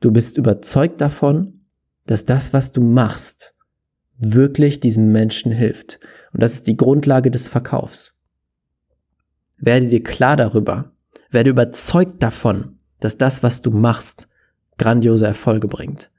du 0.00 0.12
bist 0.12 0.36
überzeugt 0.36 1.00
davon, 1.00 1.64
dass 2.04 2.26
das, 2.26 2.52
was 2.52 2.72
du 2.72 2.82
machst, 2.82 3.54
wirklich 4.18 4.80
diesem 4.80 5.12
Menschen 5.12 5.50
hilft. 5.50 5.98
Und 6.32 6.42
das 6.42 6.52
ist 6.52 6.66
die 6.66 6.76
Grundlage 6.76 7.30
des 7.30 7.48
Verkaufs. 7.48 8.13
Werde 9.64 9.86
dir 9.86 10.02
klar 10.02 10.36
darüber, 10.36 10.92
werde 11.30 11.48
überzeugt 11.48 12.22
davon, 12.22 12.76
dass 13.00 13.16
das, 13.16 13.42
was 13.42 13.62
du 13.62 13.70
machst, 13.70 14.28
grandiose 14.76 15.24
Erfolge 15.24 15.68
bringt. 15.68 16.10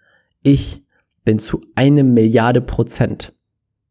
Ich 0.42 0.84
bin 1.26 1.38
zu 1.38 1.62
einem 1.76 2.16
Milliarde 2.16 2.60
Prozent, 2.62 3.34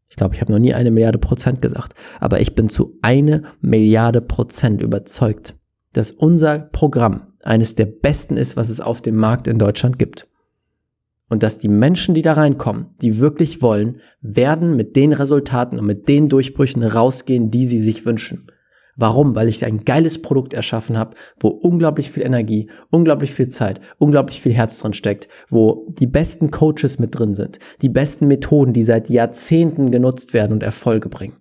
ich 0.08 0.16
glaube, 0.16 0.34
ich 0.34 0.40
habe 0.40 0.50
noch 0.50 0.58
nie 0.58 0.74
eine 0.74 0.90
Milliarde 0.90 1.18
Prozent 1.18 1.62
gesagt, 1.62 1.94
aber 2.18 2.40
ich 2.40 2.56
bin 2.56 2.68
zu 2.68 2.98
eine 3.00 3.44
Milliarde 3.60 4.20
Prozent 4.20 4.82
überzeugt, 4.82 5.54
dass 5.92 6.10
unser 6.10 6.58
Programm 6.58 7.28
eines 7.44 7.76
der 7.76 7.86
besten 7.86 8.36
ist, 8.36 8.56
was 8.56 8.70
es 8.70 8.80
auf 8.80 9.02
dem 9.02 9.14
Markt 9.14 9.46
in 9.46 9.58
Deutschland 9.58 10.00
gibt. 10.00 10.26
Und 11.28 11.44
dass 11.44 11.60
die 11.60 11.68
Menschen, 11.68 12.14
die 12.14 12.22
da 12.22 12.32
reinkommen, 12.32 12.86
die 13.00 13.20
wirklich 13.20 13.62
wollen, 13.62 14.00
werden 14.20 14.74
mit 14.74 14.96
den 14.96 15.12
Resultaten 15.12 15.78
und 15.78 15.86
mit 15.86 16.08
den 16.08 16.28
Durchbrüchen 16.28 16.82
rausgehen, 16.82 17.52
die 17.52 17.66
sie 17.66 17.82
sich 17.82 18.04
wünschen. 18.04 18.48
Warum? 18.96 19.34
Weil 19.34 19.48
ich 19.48 19.64
ein 19.64 19.84
geiles 19.84 20.22
Produkt 20.22 20.54
erschaffen 20.54 20.96
habe, 20.96 21.16
wo 21.40 21.48
unglaublich 21.48 22.10
viel 22.10 22.24
Energie, 22.24 22.70
unglaublich 22.90 23.34
viel 23.34 23.48
Zeit, 23.48 23.80
unglaublich 23.98 24.40
viel 24.40 24.52
Herz 24.52 24.78
drin 24.78 24.92
steckt, 24.92 25.28
wo 25.48 25.86
die 25.98 26.06
besten 26.06 26.50
Coaches 26.50 26.98
mit 26.98 27.18
drin 27.18 27.34
sind, 27.34 27.58
die 27.82 27.88
besten 27.88 28.28
Methoden, 28.28 28.72
die 28.72 28.82
seit 28.82 29.10
Jahrzehnten 29.10 29.90
genutzt 29.90 30.32
werden 30.32 30.52
und 30.52 30.62
Erfolge 30.62 31.08
bringen. 31.08 31.36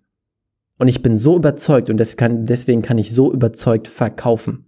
Und 0.79 0.87
ich 0.87 1.03
bin 1.03 1.17
so 1.17 1.35
überzeugt 1.35 1.89
und 1.89 1.97
deswegen 1.97 2.81
kann 2.81 2.97
ich 2.97 3.13
so 3.13 3.31
überzeugt 3.31 3.87
verkaufen. 3.87 4.65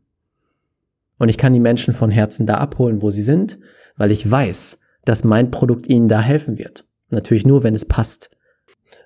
Und 1.17 1.29
ich 1.29 1.37
kann 1.37 1.53
die 1.53 1.59
Menschen 1.59 1.93
von 1.93 2.11
Herzen 2.11 2.45
da 2.45 2.55
abholen, 2.55 3.01
wo 3.01 3.09
sie 3.09 3.23
sind, 3.23 3.57
weil 3.97 4.11
ich 4.11 4.29
weiß, 4.29 4.79
dass 5.05 5.23
mein 5.23 5.49
Produkt 5.49 5.87
ihnen 5.87 6.07
da 6.07 6.21
helfen 6.21 6.57
wird. 6.57 6.85
Natürlich 7.09 7.45
nur, 7.45 7.63
wenn 7.63 7.75
es 7.75 7.85
passt. 7.85 8.29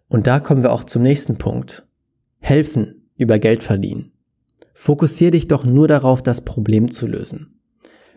Und 0.08 0.28
da 0.28 0.40
kommen 0.40 0.64
wir 0.64 0.72
auch 0.72 0.84
zum 0.84 1.04
nächsten 1.04 1.38
Punkt. 1.38 1.86
Helfen 2.40 2.99
über 3.20 3.38
Geld 3.38 3.62
verdienen. 3.62 4.12
Fokussier 4.74 5.30
dich 5.30 5.48
doch 5.48 5.66
nur 5.66 5.88
darauf, 5.88 6.24
das 6.24 6.42
Problem 6.42 6.90
zu 6.90 7.06
lösen. 7.06 7.60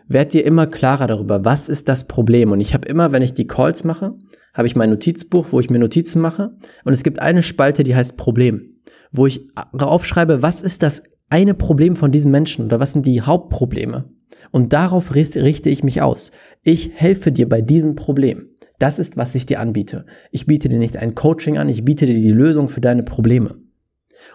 Werd 0.07 0.33
dir 0.33 0.45
immer 0.45 0.65
klarer 0.65 1.07
darüber, 1.07 1.45
was 1.45 1.69
ist 1.69 1.87
das 1.87 2.07
Problem. 2.07 2.51
Und 2.51 2.61
ich 2.61 2.73
habe 2.73 2.87
immer, 2.87 3.11
wenn 3.11 3.21
ich 3.21 3.33
die 3.33 3.47
Calls 3.47 3.83
mache, 3.83 4.15
habe 4.53 4.67
ich 4.67 4.75
mein 4.75 4.89
Notizbuch, 4.89 5.47
wo 5.51 5.59
ich 5.59 5.69
mir 5.69 5.79
Notizen 5.79 6.21
mache. 6.21 6.55
Und 6.83 6.93
es 6.93 7.03
gibt 7.03 7.19
eine 7.19 7.43
Spalte, 7.43 7.83
die 7.83 7.95
heißt 7.95 8.17
Problem, 8.17 8.77
wo 9.11 9.27
ich 9.27 9.47
aufschreibe, 9.71 10.41
was 10.41 10.61
ist 10.61 10.83
das 10.83 11.03
eine 11.29 11.53
Problem 11.53 11.95
von 11.95 12.11
diesen 12.11 12.31
Menschen 12.31 12.65
oder 12.65 12.79
was 12.79 12.93
sind 12.93 13.05
die 13.05 13.21
Hauptprobleme. 13.21 14.09
Und 14.51 14.71
darauf 14.71 15.15
richte 15.15 15.69
ich 15.69 15.83
mich 15.83 16.01
aus. 16.01 16.31
Ich 16.61 16.91
helfe 16.93 17.31
dir 17.31 17.49
bei 17.49 17.61
diesem 17.61 17.95
Problem. 17.95 18.49
Das 18.77 18.99
ist, 18.99 19.17
was 19.17 19.33
ich 19.35 19.45
dir 19.45 19.59
anbiete. 19.59 20.05
Ich 20.31 20.45
biete 20.45 20.69
dir 20.69 20.77
nicht 20.77 20.97
ein 20.97 21.15
Coaching 21.15 21.57
an, 21.57 21.69
ich 21.69 21.83
biete 21.83 22.05
dir 22.05 22.13
die 22.13 22.31
Lösung 22.31 22.69
für 22.69 22.81
deine 22.81 23.03
Probleme. 23.03 23.62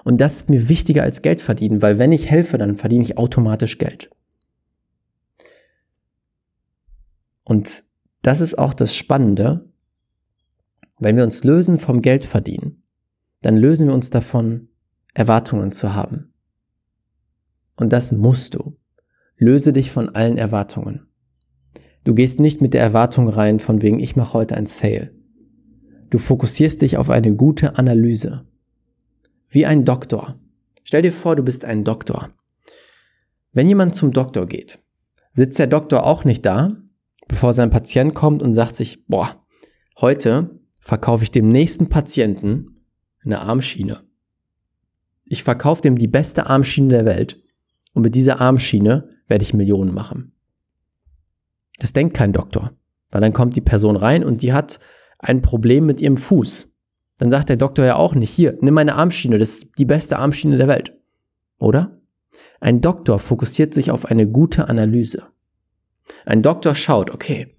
Und 0.04 0.21
das 0.21 0.37
ist 0.37 0.50
mir 0.50 0.68
wichtiger 0.68 1.02
als 1.02 1.23
Geld 1.23 1.40
verdienen, 1.40 1.83
weil 1.83 1.99
wenn 1.99 2.12
ich 2.12 2.30
helfe, 2.30 2.59
dann 2.59 2.76
verdiene 2.76 3.04
ich 3.04 3.18
automatisch 3.18 3.78
Geld. 3.78 4.11
Und 7.45 7.85
das 8.23 8.40
ist 8.40 8.59
auch 8.59 8.75
das 8.75 8.95
Spannende. 8.95 9.68
Wenn 10.99 11.16
wir 11.16 11.25
uns 11.25 11.45
lösen 11.45 11.78
vom 11.78 12.02
Geld 12.02 12.25
verdienen, 12.25 12.83
dann 13.40 13.57
lösen 13.57 13.88
wir 13.88 13.95
uns 13.95 14.11
davon, 14.11 14.68
Erwartungen 15.14 15.73
zu 15.73 15.95
haben. 15.95 16.33
Und 17.76 17.92
das 17.92 18.12
musst 18.12 18.54
du. 18.54 18.76
Löse 19.37 19.73
dich 19.73 19.90
von 19.90 20.11
allen 20.11 20.37
Erwartungen. 20.37 21.07
Du 22.04 22.14
gehst 22.14 22.40
nicht 22.40 22.61
mit 22.61 22.75
der 22.75 22.83
Erwartung 22.83 23.28
rein, 23.28 23.61
von 23.61 23.83
wegen, 23.83 24.00
ich 24.00 24.16
mache 24.16 24.35
heute 24.35 24.57
ein 24.57 24.66
Sale. 24.66 25.12
Du 26.11 26.18
fokussierst 26.18 26.83
dich 26.83 26.97
auf 26.97 27.11
eine 27.11 27.35
gute 27.35 27.76
Analyse. 27.76 28.47
Wie 29.50 29.67
ein 29.67 29.85
Doktor. 29.85 30.38
Stell 30.85 31.02
dir 31.02 31.12
vor, 31.12 31.37
du 31.37 31.43
bist 31.43 31.64
ein 31.64 31.85
Doktor. 31.85 32.31
Wenn 33.52 33.69
jemand 33.69 33.97
zum 33.97 34.12
Doktor 34.12 34.47
geht, 34.47 34.78
sitzt 35.33 35.59
der 35.59 35.67
Doktor 35.67 36.05
auch 36.05 36.25
nicht 36.25 36.45
da, 36.45 36.69
bevor 37.28 37.52
sein 37.52 37.71
Patient 37.71 38.14
kommt 38.14 38.43
und 38.43 38.55
sagt 38.55 38.76
sich, 38.76 39.05
boah, 39.07 39.45
heute 39.99 40.59
verkaufe 40.81 41.25
ich 41.25 41.31
dem 41.31 41.50
nächsten 41.50 41.88
Patienten 41.88 42.85
eine 43.25 43.40
Armschiene. 43.40 44.05
ich 45.31 45.43
verkaufe 45.43 45.83
dem 45.83 45.97
die 45.97 46.09
beste 46.09 46.47
Armschiene 46.47 46.88
der 46.88 47.05
Welt 47.05 47.40
und 47.93 48.02
mit 48.02 48.14
dieser 48.14 48.40
Armschiene 48.40 49.11
werde 49.26 49.43
ich 49.43 49.55
Millionen 49.55 49.93
machen. 49.93 50.33
Das 51.78 51.93
denkt 51.93 52.14
kein 52.14 52.33
Doktor, 52.33 52.73
weil 53.11 53.21
dann 53.21 53.33
kommt 53.33 53.55
die 53.57 53.61
Person 53.61 53.97
rein 53.97 54.25
und 54.25 54.43
die 54.43 54.52
hat 54.52 54.81
ein 55.19 55.43
Problem 55.43 55.87
mit 55.87 56.00
ihrem 56.00 56.17
Fuß. 56.17 56.73
Dann 57.19 57.31
sagt 57.31 57.49
der 57.49 57.57
Doktor 57.57 57.85
ja 57.85 57.97
auch 57.97 58.15
nicht, 58.15 58.31
hier, 58.31 58.57
nimm 58.61 58.75
meine 58.75 58.95
Armschiene, 58.95 59.39
das 59.39 59.51
ist 59.51 59.67
die 59.77 59.85
beste 59.85 60.19
Armschiene 60.19 60.57
der 60.57 60.69
Welt. 60.69 60.95
Oder? 61.59 62.01
Ein 62.61 62.81
Doktor 62.81 63.19
fokussiert 63.19 63.75
sich 63.75 63.91
auf 63.91 64.07
eine 64.07 64.27
gute 64.27 64.69
Analyse. 64.69 65.25
Ein 66.25 66.43
Doktor 66.43 66.75
schaut, 66.75 67.11
okay, 67.11 67.57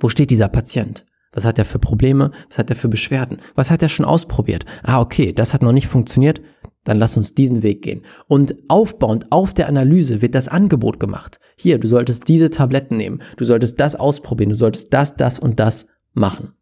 wo 0.00 0.08
steht 0.08 0.30
dieser 0.30 0.48
Patient? 0.48 1.04
Was 1.32 1.44
hat 1.44 1.58
er 1.58 1.64
für 1.64 1.80
Probleme? 1.80 2.30
Was 2.48 2.58
hat 2.58 2.70
er 2.70 2.76
für 2.76 2.88
Beschwerden? 2.88 3.40
Was 3.54 3.70
hat 3.70 3.82
er 3.82 3.88
schon 3.88 4.06
ausprobiert? 4.06 4.64
Ah, 4.82 5.00
okay, 5.00 5.32
das 5.32 5.52
hat 5.52 5.62
noch 5.62 5.72
nicht 5.72 5.88
funktioniert. 5.88 6.40
Dann 6.84 6.98
lass 6.98 7.16
uns 7.16 7.34
diesen 7.34 7.62
Weg 7.62 7.82
gehen. 7.82 8.04
Und 8.28 8.54
aufbauend 8.68 9.32
auf 9.32 9.54
der 9.54 9.68
Analyse 9.68 10.22
wird 10.22 10.34
das 10.34 10.48
Angebot 10.48 11.00
gemacht. 11.00 11.40
Hier, 11.56 11.78
du 11.78 11.88
solltest 11.88 12.28
diese 12.28 12.50
Tabletten 12.50 12.96
nehmen. 12.96 13.22
Du 13.36 13.44
solltest 13.44 13.80
das 13.80 13.96
ausprobieren. 13.96 14.50
Du 14.50 14.56
solltest 14.56 14.92
das, 14.92 15.16
das 15.16 15.40
und 15.40 15.58
das 15.58 15.86
machen. 16.12 16.52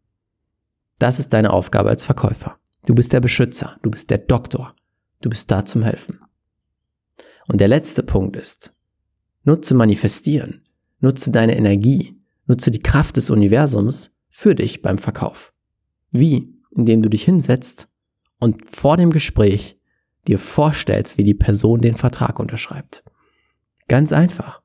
Das 1.03 1.19
ist 1.19 1.33
deine 1.33 1.51
Aufgabe 1.51 1.89
als 1.89 2.05
Verkäufer. 2.05 2.59
Du 2.85 2.95
bist 2.95 3.11
der 3.11 3.19
Beschützer. 3.19 3.77
Du 3.81 3.91
bist 3.91 4.09
der 4.09 4.19
Doktor. 4.19 4.73
Du 5.19 5.29
bist 5.29 5.51
da 5.51 5.65
zum 5.65 5.83
Helfen. 5.83 6.21
Und 7.45 7.59
der 7.59 7.67
letzte 7.67 8.03
Punkt 8.03 8.37
ist, 8.37 8.73
nutze 9.43 9.73
manifestieren. 9.73 10.61
Nutze 11.01 11.29
deine 11.29 11.57
Energie. 11.57 12.15
Nutze 12.45 12.71
die 12.71 12.79
Kraft 12.79 13.17
des 13.17 13.29
Universums 13.29 14.15
für 14.29 14.55
dich 14.55 14.81
beim 14.81 14.97
Verkauf. 14.97 15.51
Wie? 16.11 16.55
Indem 16.71 17.01
du 17.01 17.09
dich 17.09 17.25
hinsetzt 17.25 17.89
und 18.39 18.73
vor 18.73 18.95
dem 18.95 19.09
Gespräch 19.09 19.77
dir 20.29 20.39
vorstellst, 20.39 21.17
wie 21.17 21.25
die 21.25 21.33
Person 21.33 21.81
den 21.81 21.95
Vertrag 21.95 22.39
unterschreibt. 22.39 23.03
Ganz 23.89 24.13
einfach. 24.13 24.61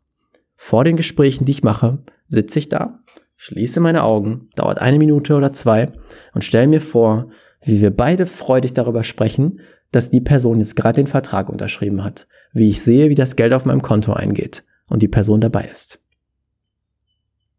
Vor 0.54 0.84
den 0.84 0.96
Gesprächen, 0.96 1.46
die 1.46 1.52
ich 1.52 1.64
mache, 1.64 2.04
sitze 2.28 2.60
ich 2.60 2.68
da, 2.68 3.02
schließe 3.38 3.80
meine 3.80 4.02
Augen, 4.02 4.50
dauert 4.56 4.80
eine 4.80 4.98
Minute 4.98 5.34
oder 5.36 5.52
zwei 5.52 5.92
und 6.34 6.44
stelle 6.44 6.66
mir 6.66 6.80
vor, 6.80 7.30
wie 7.62 7.80
wir 7.80 7.90
beide 7.90 8.26
freudig 8.26 8.74
darüber 8.74 9.04
sprechen, 9.04 9.60
dass 9.92 10.10
die 10.10 10.20
Person 10.20 10.58
jetzt 10.58 10.76
gerade 10.76 11.00
den 11.00 11.06
Vertrag 11.06 11.48
unterschrieben 11.48 12.04
hat, 12.04 12.26
wie 12.52 12.68
ich 12.68 12.82
sehe, 12.82 13.08
wie 13.08 13.14
das 13.14 13.36
Geld 13.36 13.54
auf 13.54 13.64
meinem 13.64 13.80
Konto 13.80 14.12
eingeht 14.12 14.64
und 14.88 15.02
die 15.02 15.08
Person 15.08 15.40
dabei 15.40 15.64
ist. 15.70 16.00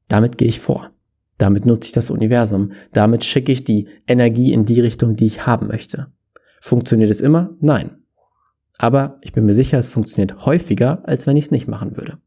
Damit 0.10 0.38
gehe 0.38 0.50
ich 0.50 0.60
vor. 0.60 0.92
Damit 1.38 1.66
nutze 1.66 1.88
ich 1.88 1.94
das 1.94 2.10
Universum. 2.12 2.74
Damit 2.92 3.24
schicke 3.24 3.52
ich 3.52 3.64
die 3.64 3.88
Energie 4.06 4.52
in 4.52 4.66
die 4.66 4.82
Richtung, 4.82 5.16
die 5.16 5.28
ich 5.28 5.48
haben 5.48 5.68
möchte. 5.68 6.08
Funktioniert 6.60 7.10
es 7.10 7.22
immer? 7.22 7.56
Nein. 7.62 8.00
Aber 8.78 9.18
ich 9.22 9.32
bin 9.32 9.46
mir 9.46 9.54
sicher, 9.54 9.78
es 9.78 9.88
funktioniert 9.88 10.46
häufiger, 10.46 11.08
als 11.08 11.26
wenn 11.26 11.38
ich 11.38 11.46
es 11.46 11.52
nicht 11.52 11.68
machen 11.68 11.96
würde. 11.96 12.18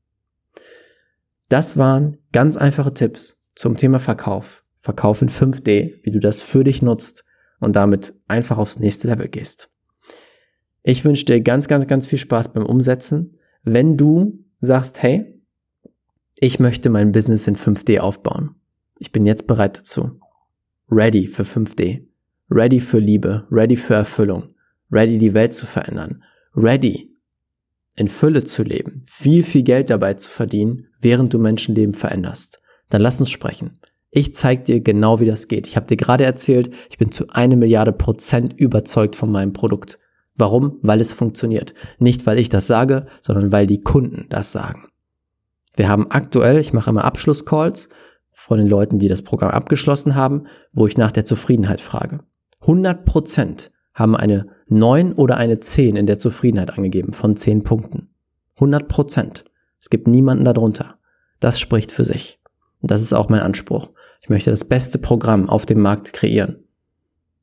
Das 1.50 1.76
waren 1.76 2.16
ganz 2.32 2.56
einfache 2.56 2.94
Tipps 2.94 3.42
zum 3.54 3.76
Thema 3.76 3.99
Verkauf. 3.99 4.64
Verkauf 4.78 5.23
in 5.23 5.28
5D, 5.28 6.00
wie 6.02 6.11
du 6.11 6.18
das 6.18 6.42
für 6.42 6.64
dich 6.64 6.82
nutzt 6.82 7.25
und 7.61 7.76
damit 7.76 8.14
einfach 8.26 8.59
aufs 8.59 8.78
nächste 8.78 9.06
Level 9.09 9.28
gehst. 9.28 9.71
Ich 10.82 11.04
wünsche 11.04 11.25
dir 11.25 11.40
ganz, 11.40 11.68
ganz, 11.68 11.87
ganz 11.87 12.06
viel 12.06 12.18
Spaß 12.18 12.52
beim 12.52 12.66
Umsetzen. 12.66 13.38
Wenn 13.62 13.97
du 13.97 14.44
sagst, 14.61 15.00
hey, 15.02 15.40
ich 16.35 16.59
möchte 16.59 16.90
mein 16.90 17.12
Business 17.12 17.47
in 17.47 17.54
5D 17.54 18.00
aufbauen 18.00 18.56
ich 19.02 19.11
bin 19.11 19.26
jetzt 19.26 19.49
bereit 19.49 19.78
dazu. 19.78 20.21
Ready 20.88 21.26
für 21.26 21.42
5D. 21.42 22.06
Ready 22.49 22.78
für 22.78 23.00
Liebe. 23.00 23.49
Ready 23.50 23.75
für 23.75 23.94
Erfüllung. 23.94 24.54
Ready 24.92 25.18
die 25.18 25.35
Welt 25.35 25.54
zu 25.54 25.66
verändern. 25.66 26.23
Ready 26.54 27.11
in 27.97 28.06
Fülle 28.06 28.44
zu 28.44 28.62
leben. 28.62 29.04
Viel, 29.09 29.42
viel 29.42 29.64
Geld 29.64 29.90
dabei 29.90 30.14
zu 30.14 30.30
verdienen, 30.30 30.87
während 31.00 31.35
du 31.35 31.40
Menschenleben 31.40 31.94
veränderst. 31.94 32.62
Dann 32.93 33.01
lass 33.01 33.21
uns 33.21 33.31
sprechen. 33.31 33.79
Ich 34.11 34.35
zeige 34.35 34.65
dir 34.65 34.81
genau, 34.81 35.19
wie 35.19 35.25
das 35.25 35.49
geht. 35.49 35.67
Ich 35.67 35.76
habe 35.76 35.87
dir 35.87 35.97
gerade 35.97 36.25
erzählt, 36.25 36.75
ich 36.91 36.99
bin 36.99 37.11
zu 37.11 37.25
eine 37.31 37.57
Milliarde 37.57 37.93
Prozent 37.93 38.52
überzeugt 38.52 39.17
von 39.17 39.33
meinem 39.33 39.55
Produkt. 39.55 39.99
Warum? 40.35 40.78
Weil 40.83 41.00
es 41.00 41.15
funktioniert. 41.15 41.73
Nicht, 41.99 42.26
weil 42.26 42.39
ich 42.39 42.50
das 42.50 42.67
sage, 42.67 43.07
sondern 43.23 43.50
weil 43.50 43.67
die 43.67 43.81
Kunden 43.81 44.26
das 44.28 44.52
sagen. 44.52 44.85
Wir 45.75 45.89
haben 45.89 46.11
aktuell, 46.11 46.59
ich 46.59 46.75
mache 46.75 46.91
immer 46.91 47.07
Abschlusscalls 47.07 47.89
von 48.31 48.59
den 48.59 48.69
Leuten, 48.69 48.99
die 48.99 49.09
das 49.09 49.23
Programm 49.23 49.52
abgeschlossen 49.52 50.15
haben, 50.15 50.45
wo 50.75 50.87
ich 50.87 50.99
nach 50.99 51.13
der 51.13 51.25
Zufriedenheit 51.25 51.81
frage. 51.81 52.21
100 52.61 53.07
Prozent 53.07 53.71
haben 53.95 54.15
eine 54.15 54.49
9 54.69 55.15
oder 55.15 55.39
eine 55.39 55.61
10 55.61 55.97
in 55.97 56.05
der 56.05 56.19
Zufriedenheit 56.19 56.76
angegeben 56.76 57.15
von 57.15 57.37
10 57.37 57.63
Punkten. 57.63 58.11
100 58.57 58.87
Prozent. 58.87 59.45
Es 59.81 59.89
gibt 59.89 60.07
niemanden 60.09 60.45
darunter. 60.45 60.99
Das 61.41 61.59
spricht 61.59 61.91
für 61.91 62.05
sich. 62.05 62.39
Und 62.82 62.90
das 62.90 63.00
ist 63.00 63.14
auch 63.14 63.28
mein 63.30 63.40
Anspruch. 63.40 63.90
Ich 64.21 64.28
möchte 64.28 64.50
das 64.50 64.64
beste 64.64 64.99
Programm 64.99 65.49
auf 65.49 65.64
dem 65.64 65.80
Markt 65.80 66.12
kreieren. 66.12 66.56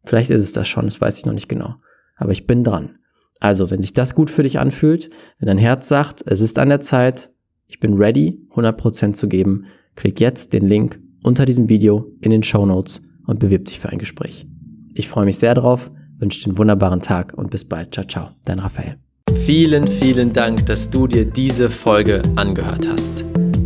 Vielleicht 0.06 0.30
ist 0.30 0.44
es 0.44 0.54
das 0.54 0.68
schon, 0.68 0.86
das 0.86 1.02
weiß 1.02 1.18
ich 1.18 1.26
noch 1.26 1.34
nicht 1.34 1.50
genau. 1.50 1.76
Aber 2.16 2.32
ich 2.32 2.46
bin 2.46 2.64
dran. 2.64 3.00
Also, 3.40 3.72
wenn 3.72 3.82
sich 3.82 3.94
das 3.94 4.16
gut 4.16 4.30
für 4.30 4.44
dich 4.44 4.60
anfühlt, 4.60 5.10
wenn 5.40 5.48
dein 5.48 5.58
Herz 5.58 5.88
sagt, 5.88 6.24
es 6.26 6.42
ist 6.42 6.60
an 6.60 6.70
der 6.70 6.82
Zeit, 6.82 7.32
ich 7.68 7.80
bin 7.80 7.96
ready, 7.96 8.46
100% 8.54 9.14
zu 9.14 9.28
geben, 9.28 9.66
Klick 10.00 10.22
jetzt 10.22 10.54
den 10.54 10.66
Link 10.66 10.98
unter 11.24 11.46
diesem 11.46 11.68
Video 11.68 12.10
in 12.22 12.32
den 12.32 12.42
Show 12.42 12.66
Notes 12.66 13.02
und 13.28 13.40
bewirb 13.40 13.66
dich 13.66 13.82
für 13.82 13.90
ein 13.90 14.00
Gespräch. 14.00 14.48
Ich 14.94 15.10
freue 15.10 15.26
mich 15.26 15.38
sehr 15.38 15.54
drauf, 15.56 15.92
wünsche 16.18 16.40
dir 16.40 16.48
einen 16.48 16.58
wunderbaren 16.58 17.02
Tag 17.02 17.34
und 17.36 17.50
bis 17.50 17.66
bald. 17.66 17.94
Ciao, 17.94 18.06
ciao, 18.06 18.30
dein 18.46 18.60
Raphael. 18.60 18.98
Vielen, 19.46 19.88
vielen 19.88 20.32
Dank, 20.32 20.66
dass 20.68 20.90
du 20.90 21.06
dir 21.06 21.26
diese 21.26 21.70
Folge 21.70 22.22
angehört 22.38 22.88
hast. 22.88 23.26